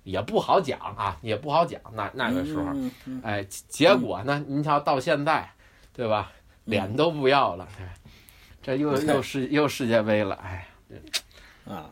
[0.04, 1.80] 也不好讲啊，也不好讲。
[1.92, 4.42] 那那个时候，嗯嗯哎，结果呢？
[4.46, 5.50] 您瞧到现在，
[5.92, 6.30] 对吧？
[6.64, 7.94] 脸都不要了，哎，
[8.62, 11.90] 这又又世又世界杯了，哎，嗯啊，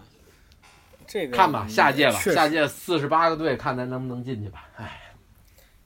[1.07, 5.01] 这个看吧，下届吧，下届四十八个队，看咱能不能进去吧，哎，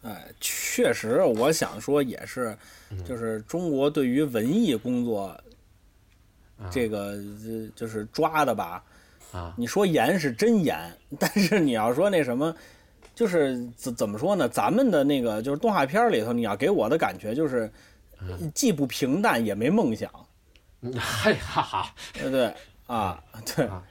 [0.03, 2.57] 哎，确实，我想说也是，
[2.91, 5.37] 嗯就是中国对于文艺工作
[6.59, 8.85] 啊这个呃就是抓的吧，
[9.37, 10.78] 啊，你说严是真严，
[11.18, 12.55] 但是你要说那什么，
[13.14, 14.49] 就是怎怎么说呢？
[14.49, 17.70] 咱们的那个就是动画片里头，你要给我的感觉就是，
[18.55, 20.11] 既不平淡也没梦想，
[20.80, 22.55] 嗯嘿哈哈，对对
[22.87, 23.82] 啊，对啊。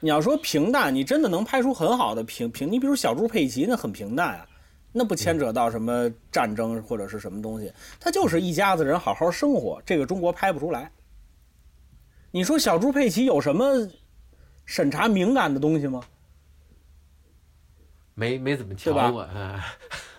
[0.00, 4.46] 你要说平淡，你真的能拍出很好的平平，你比如小猪佩奇那很平淡啊，
[4.92, 10.90] 那不牵扯到什么战争或者是什么东西，它就是一家子人好好生活，这个中国拍不出来。
[12.30, 13.88] 你说小猪佩奇有什么
[14.64, 16.02] 审查敏感的东西吗？
[18.14, 19.64] 没没怎么瞧过，啊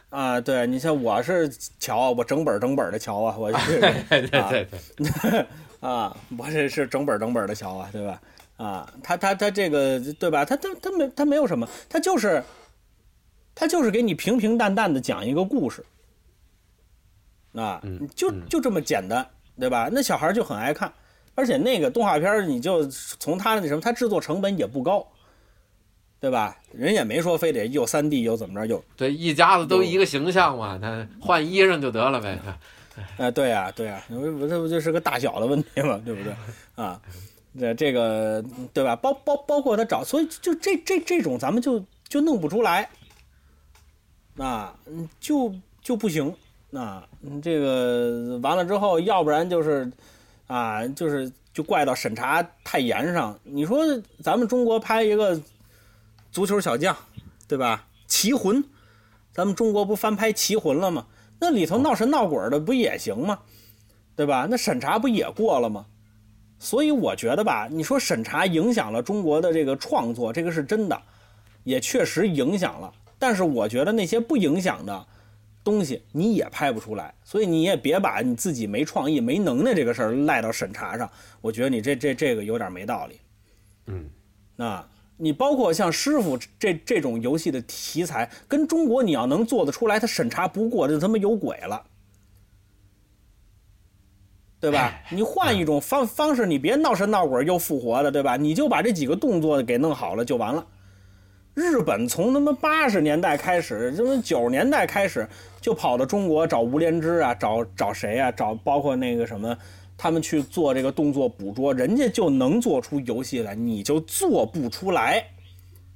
[0.09, 3.79] 啊，对你像我是瞧，我整本整本的瞧啊，我是
[4.09, 4.67] 对对对
[4.97, 5.45] 对，
[5.79, 8.21] 啊， 我这是整本整本的瞧啊，对吧？
[8.57, 10.43] 啊，他他他这个对吧？
[10.45, 12.43] 他他他没他没有什么，他就是
[13.53, 15.85] 他就是给你平平淡淡的讲一个故事，
[17.53, 19.25] 啊嗯，就嗯就这么简单，
[19.59, 19.89] 对吧？
[19.91, 20.93] 那小孩就很爱看，
[21.35, 25.05] 而且那个动画片儿你就从他的那什么，他制作成本也不高，
[26.19, 26.57] 对吧？
[26.73, 32.39] 人也没说非得又三 D 又怎么着又对，一家子都一个形象嘛，他换衣裳就得了呗，
[33.17, 36.33] 哎，对呀、对呀、我我这不就是个大小的问题嘛，对不对？
[36.75, 36.99] 啊，
[37.59, 38.95] 这这个对吧？
[38.95, 42.89] 包包包括他找，所以就这这这种咱们就就弄不出来，
[44.37, 46.33] 啊，嗯就就不行，
[46.73, 49.91] 啊，嗯这个完了之后，要不然就是
[50.47, 53.37] 啊，就是就怪到审查太严上。
[53.43, 53.83] 你说
[54.21, 55.39] 咱们中国拍一个
[56.31, 56.95] 足球小将，
[57.47, 57.87] 对吧？
[58.07, 58.63] 棋魂，
[59.33, 61.07] 咱们中国不翻拍棋魂了吗？
[61.39, 63.39] 那里头闹神闹鬼的不也行吗？
[64.15, 64.47] 对吧？
[64.49, 65.85] 那审查不也过了吗？
[66.57, 71.01] 所以我觉得吧，你说审查影响了中国的这个创作，这个是真的，
[71.63, 72.93] 也确实影响了。
[73.19, 75.05] 但是我觉得那些不影响的
[75.65, 77.13] 东西，你也拍不出来。
[77.25, 81.09] 所以你也别把你自己没创意、没能耐这个事儿赖到审查上。
[81.41, 83.19] 我觉得你这这这个有点没道理。
[83.87, 84.09] 嗯，
[84.65, 84.87] 啊，
[85.17, 91.85] 你包括像师傅这这种游戏的题材，跟中国你要能做得出来，他审查不过，这他妈有鬼了。
[94.57, 95.01] 对吧？
[95.11, 98.37] 你换一种方方式，你别闹神闹鬼又复活的，对吧？
[98.37, 100.65] 你就把这几个动作给弄好了就完了。
[101.55, 105.25] 日本从他妈八十年代开始，这么九十年代开始
[105.61, 108.29] 就跑到中国找吴连枝啊，找找谁啊？
[108.29, 109.57] 找包括那个什么，
[109.97, 115.25] 他们去做这个动作捕捉，人家就能做出游戏来，你就做不出来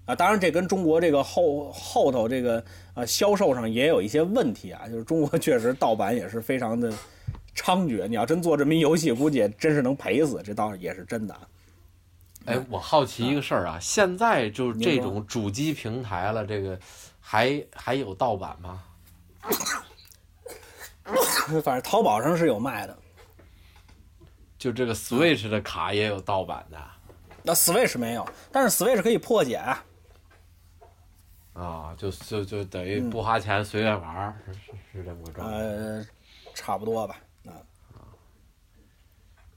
[0.06, 0.16] 啊！
[0.16, 6.92] 当然，这跟中国这个后后头这个呃销售上也有一些问题啊，就是中国确实盗版也是非常的。
[7.56, 8.08] 猖獗！
[8.08, 11.36] 你要真做这么一游戏，估计也真是能赔死，这倒也是真的。
[12.46, 16.80] 哎，我好奇一个事儿啊，现在就是这种主机平台了，这个
[17.20, 18.84] 还还有盗版吗？
[21.64, 22.98] 反正淘宝上是有卖的。
[24.58, 26.78] 就这个 Switch 的卡也有盗版的。
[27.44, 29.62] 那 Switch 没有，但是 Switch 可以破解。
[31.54, 34.60] 啊，就就就等于不花钱随便玩，是是
[34.92, 35.58] 是这么个状态。
[35.58, 36.06] 呃，
[36.54, 37.18] 差不多吧。
[37.46, 37.54] 啊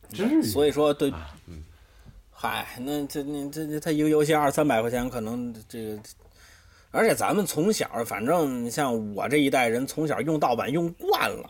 [0.08, 1.12] 真所以说，对，
[2.42, 5.98] 嗨，那这那这这他一个游戏二三百块钱，可能这个，
[6.90, 11.48] 而且咱们从小，反正像我这一代人，从小用盗版用惯了，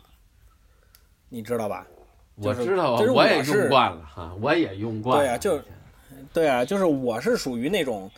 [1.30, 1.86] 你知道吧？
[2.34, 5.18] 我知道，我也用惯了哈，我也用惯。
[5.18, 5.62] 对呀，就，
[6.30, 8.11] 对啊，就是我是属于那种，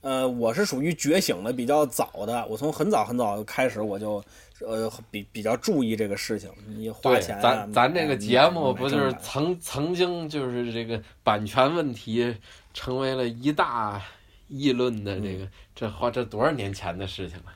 [0.00, 4.24] 呃，我是属于觉醒的比较早的，我从很早很早开始我就。
[4.60, 12.36] 呃，比比较注意这个事情，你花钱咱咱这个节目不就是曾曾经就是这个版权问题
[12.72, 14.00] 成为了一大
[14.48, 17.46] 议论的这个，这花这多少年前的事情了？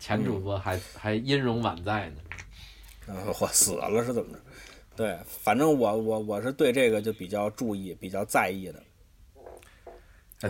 [0.00, 2.16] 前主播还还音容宛在呢。
[3.06, 4.38] 呃，我死了是怎么着？
[4.94, 8.82] 对，反正我我我是对这个就比较注意、比较在意的。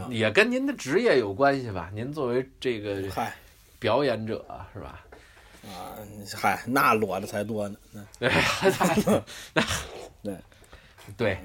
[0.09, 1.91] 也跟您的职业有关系吧？
[1.95, 3.35] 您作为这个嗨
[3.79, 5.05] 表演者是吧？
[5.63, 5.95] 啊，
[6.35, 7.79] 嗨，那裸的才多呢。
[8.21, 8.33] 对，
[10.23, 10.37] 对，
[11.17, 11.39] 对，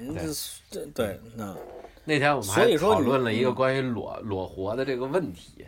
[0.72, 1.56] 对，对，那
[2.04, 5.68] 那天我们还讨论了一个关于裸裸活的这个问题，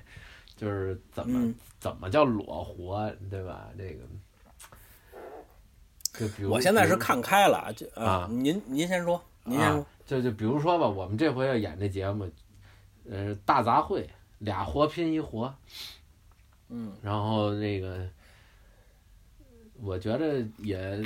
[0.55, 3.67] 就是怎么怎么叫裸活，对吧？
[3.77, 4.03] 这个，
[6.13, 12.27] 就比如我现在是看开了，就啊，您您先说，您先说，就就比如说吧，我们这回要演这节目，
[13.09, 14.07] 呃，大杂烩，
[14.39, 15.53] 俩活拼一活，
[16.69, 18.07] 嗯，然后那个。
[19.81, 21.01] 我觉得也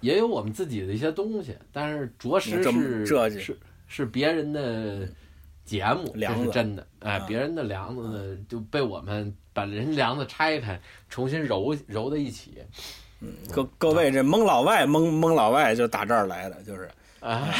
[0.00, 3.06] 也有我们自己的一些东西，但是着实是
[3.40, 5.08] 是是别人的
[5.64, 6.86] 节目，这是真的。
[7.00, 12.58] 哎，别人的梁子呢就被我们把人梁子拆开，重新揉揉在一起。
[13.20, 16.90] 嗯，各各位这蒙老外蒙蒙老外就打这儿来的，就是。
[17.20, 17.52] 啊，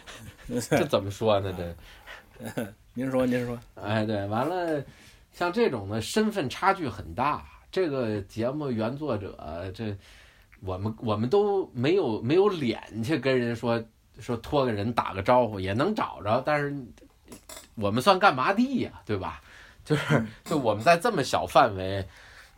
[0.68, 1.54] 这怎么说呢？
[1.56, 3.58] 这， 您说您说。
[3.76, 4.84] 哎，对，完了，
[5.32, 7.42] 像这种的身份差距很大。
[7.76, 9.36] 这个节目原作者，
[9.74, 9.94] 这
[10.60, 13.84] 我们我们都没有没有脸去跟人说
[14.18, 16.74] 说托个人打个招呼也能找着，但是
[17.74, 19.42] 我们算干嘛地呀，对吧？
[19.84, 22.02] 就是就我们在这么小范围，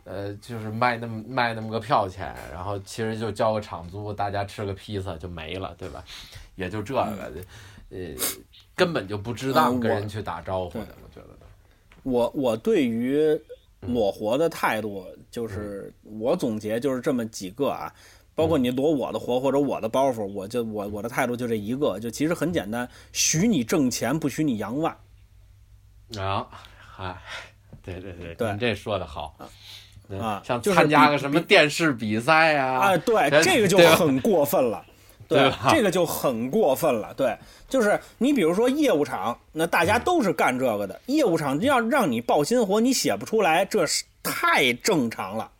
[0.05, 6.01] 呃，就是卖那么卖那么个票钱，然后其实就交个场租，大家吃个披萨就没了，对吧？
[6.55, 7.29] 也就这个，
[7.89, 7.97] 呃，
[8.73, 11.35] 根本就不值当跟人去打招呼的，我觉得。
[12.03, 13.37] 我我对于。
[13.81, 17.93] 裸活的态度就是我总结就是这么几个啊，
[18.35, 24.95] 包括你裸我的活或者我的包袱，我就我我的态度就这一个，就其实很简单，许你挣钱不许你扬万。
[26.17, 26.47] 啊，
[26.79, 27.15] 嗨，
[27.83, 29.35] 对对对，对，你这说的好
[30.19, 34.83] 啊，像参加个什么电视比赛啊，哎，对，这个就很过分了。
[35.29, 37.13] 对， 这个就很过分了。
[37.13, 37.37] 对，
[37.69, 40.99] 就是你比如说业务场，那大家都是干这个的。
[41.05, 45.51] 业务场要让你报新活，你写不出来，这是太正常了。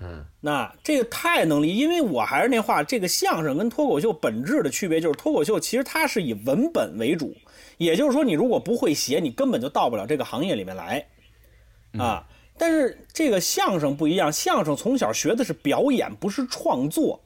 [0.00, 7.36] 嗯，那这个太能理，因为我还是那话，这个相声跟脱口秀本质的区别就是，脱口秀其实它是以文本为主，
[7.76, 11.04] 也就是说，你如果不会写，你根本就到不了这个行业里面来
[11.98, 12.24] 啊。
[12.56, 17.20] 但是这个相声不一样，相声从小学的是表演，不是创作。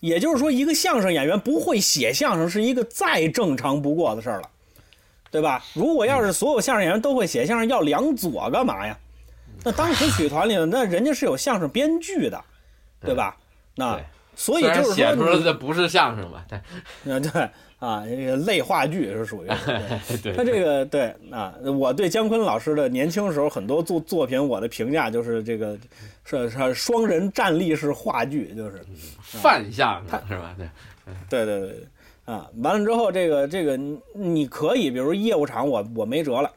[0.00, 4.50] 对，也就是说，一个相声演员不会写相声是一个再正常不过的事儿了，
[5.30, 5.64] 对吧？
[5.74, 8.98] 如果要是所有相声演员都会写相声，要梁左干嘛呀？
[9.62, 12.42] 那当时曲团里，那人家是有相声编剧的，
[13.00, 13.36] 对吧？
[13.76, 14.00] 那
[14.34, 16.62] 所以就是写出来的不是相声吧，但
[17.04, 17.50] 呃对
[17.80, 19.48] 啊，这个类话剧是属于。
[20.06, 25.76] 对对他这个对啊，我对姜昆老师的年轻时候很多作作品，我的评价就是这个
[26.24, 28.84] 是是双人站立式话剧，就是
[29.22, 30.54] 范相声是吧？
[30.58, 30.68] 对，
[31.28, 31.86] 对对对对
[32.26, 36.52] 啊，完了之后这个这个你你可以，比如业务场我我没辙了，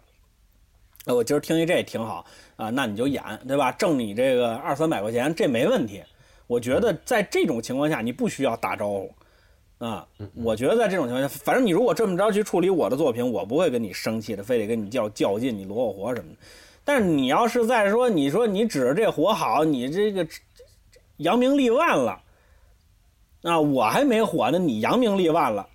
[1.05, 2.25] 呃我今儿听一这挺好
[2.57, 3.71] 啊，那你就演对吧？
[3.71, 6.03] 挣你这个二三百块钱这没问题。
[6.47, 9.09] 我觉得在这种情况下，你不需要打招呼。
[9.79, 16.37] 啊，我觉得在这种情况下，反正你如果这么着去处理我的作品，我不会跟你生气的，非得跟你较较劲，你罗我活什么的。
[16.85, 20.25] 但是你要是再说，你说你指着这活好，你这个
[21.17, 22.21] 扬名立万了，
[23.41, 25.67] 啊，我还没火呢，你扬名立万了，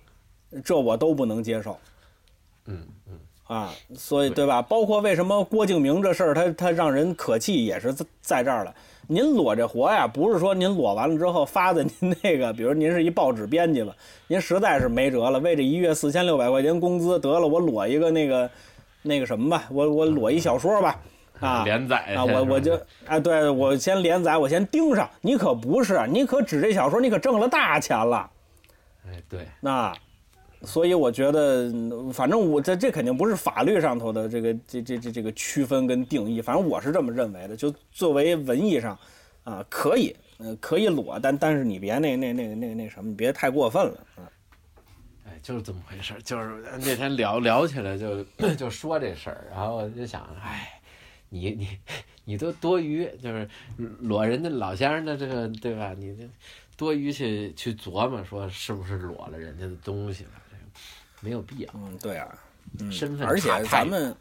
[0.63, 1.77] 这我都不能接受
[2.65, 3.71] 嗯嗯，啊。
[3.95, 4.61] 所以对吧？
[4.61, 8.73] 包括为什么郭敬明这事儿，他他让人可气，也是在在这儿了。
[9.11, 13.95] 您裸这活呀，不是说您裸完了之后发在您那个，比如您是一报纸编辑了，
[14.27, 18.47] 您实在是没辙了，为这一月四千六百块钱工资，得了，我裸一个那个
[19.01, 20.99] 那个什么吧，我我裸一小说吧，
[21.39, 25.09] 啊， 连载啊，我我就啊，对我先连载，我先盯上。
[25.21, 28.29] 你可不是，你可指这小说，你可挣了大钱了。
[29.07, 29.91] 哎对，那，
[30.63, 31.71] 所以我觉得，
[32.11, 37.55] 反正我这这肯定不是法律上头的这个这这这这个区分跟定义，反正我是这么认为的。
[37.55, 38.97] 就作为文艺上，
[39.43, 44.27] 啊，可以，呃，可以裸，但但是你别那那那那那什么，你别太过分了啊。
[45.25, 46.21] 哎，就是这么回事儿。
[46.21, 48.23] 就是那天聊聊起来就
[48.57, 50.81] 就说这事儿，然后我就想，哎，
[51.29, 51.69] 你你
[52.25, 55.95] 你都多余，就是裸人家老先生的这个对吧？
[55.97, 56.23] 你这
[56.75, 60.31] 多余去去琢磨说是不是裸了人家的东西了，
[61.21, 61.69] 没有必要。
[61.73, 62.27] 嗯，对啊，
[62.79, 64.15] 嗯，身份而且咱们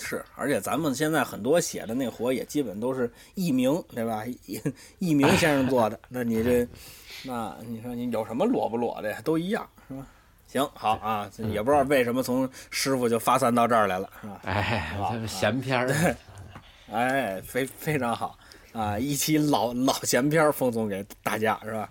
[0.00, 4.24] 是，而且咱们现在很多写的那活也基本都是佚名，对吧？
[4.46, 4.60] 佚
[4.98, 6.66] 佚名先生做的，那你这，
[7.24, 9.20] 那你说你有什么裸不裸的呀？
[9.24, 10.06] 都一样，是吧？
[10.46, 14.40] 行，好啊，也不知道为什么从师傅就发散到这儿来了，是吧？
[14.44, 16.16] 哎，好这闲篇儿，
[16.92, 18.38] 哎，非非常好
[18.72, 18.98] 啊！
[18.98, 21.88] 一期老老闲篇儿奉送给大家，是吧？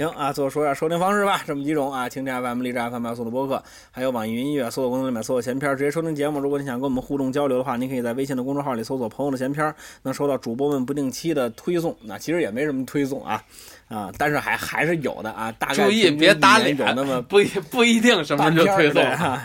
[0.00, 6.40] 行啊，最后说一下收听方式吧，这么几种啊，蜻蜓 FM、荔枝 FM、要搜的播客，还有网易云音乐，搜索功能里面搜索闲篇儿，直接收听节目。
[6.40, 11.94] 如果你想跟我们互动交流的话，您可以在微信的公众号里搜索“朋友的闲篇儿”，能收到主播们不定期的推送。
[12.00, 13.42] 那其实也没什么推送啊
[13.88, 19.02] 啊，但是还还是有的啊，大概注意别打一年脸有那么，不一不一定什么就推送。
[19.04, 19.42] 啊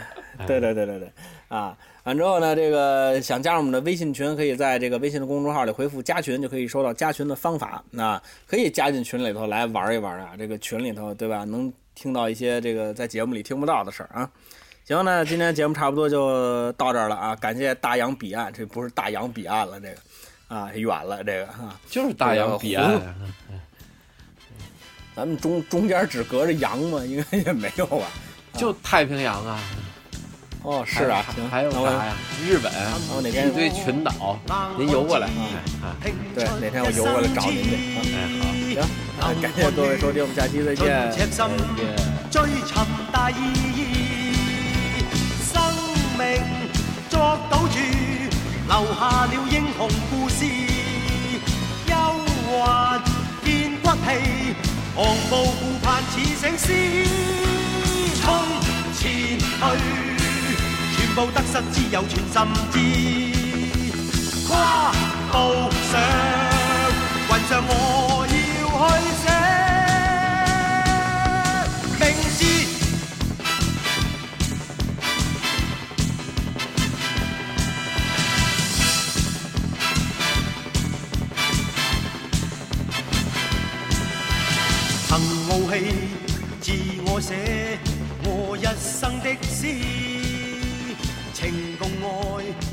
[0.48, 1.10] 对对对对对
[1.48, 1.78] 啊！
[2.06, 7.84] 完之后呢，这个想加入我们的微信群，可以在这个微信的公众号里回复“加群”，就可以收到加群的方法。
[7.90, 10.34] 那可以加进群里头来玩一玩啊！
[10.38, 11.44] 这个群里头，对吧？
[11.46, 14.30] 能听到一些这个在节目里听不到的事儿啊。
[14.86, 17.36] 行，那今天节目差不多就到这儿了啊！
[17.38, 23.16] 感谢大洋彼岸，这不是大洋彼岸了，这个啊远了，这个啊，就是大洋彼岸啊，
[25.16, 27.04] 咱们中中间只隔着洋吗？
[27.04, 28.06] 应该也没有吧？
[28.54, 29.60] 就太平洋啊。
[30.66, 32.16] 哦，是啊，行，还有啥呀？
[32.44, 32.72] 日本
[33.14, 34.40] 我哪天一堆群岛，
[34.80, 35.94] 您游过来啊？
[36.34, 38.02] 对，哪天我游过来找您去啊。
[38.18, 38.82] 哎，好，行，
[39.22, 40.84] 啊感谢各位收听，我们下期再见。
[45.46, 45.62] 生
[46.18, 46.42] 命
[47.10, 47.78] 作賭注，
[48.66, 50.44] 留下了英雄故事。
[51.86, 51.94] 憂
[52.50, 53.00] 患
[53.46, 53.46] 見
[53.84, 54.10] 骨氣，
[54.98, 56.68] 昂步顧盼似醒獅，
[58.20, 58.26] 衝
[58.98, 60.05] 前去，
[61.16, 62.36] 全部得失只有全心
[62.74, 62.78] 知。
[64.50, 64.92] 跨
[65.32, 65.34] 步
[65.90, 65.94] 上
[67.30, 67.72] 雲上，我
[68.28, 68.34] 要
[68.90, 69.26] 去写
[72.02, 72.04] 名
[72.36, 72.38] 字。
[85.08, 85.10] 凭
[85.50, 85.74] 傲气，
[86.60, 86.66] 自
[87.06, 87.32] 我写
[88.26, 88.28] 我
[88.58, 89.64] 一生的诗，
[91.46, 92.65] 情共爱，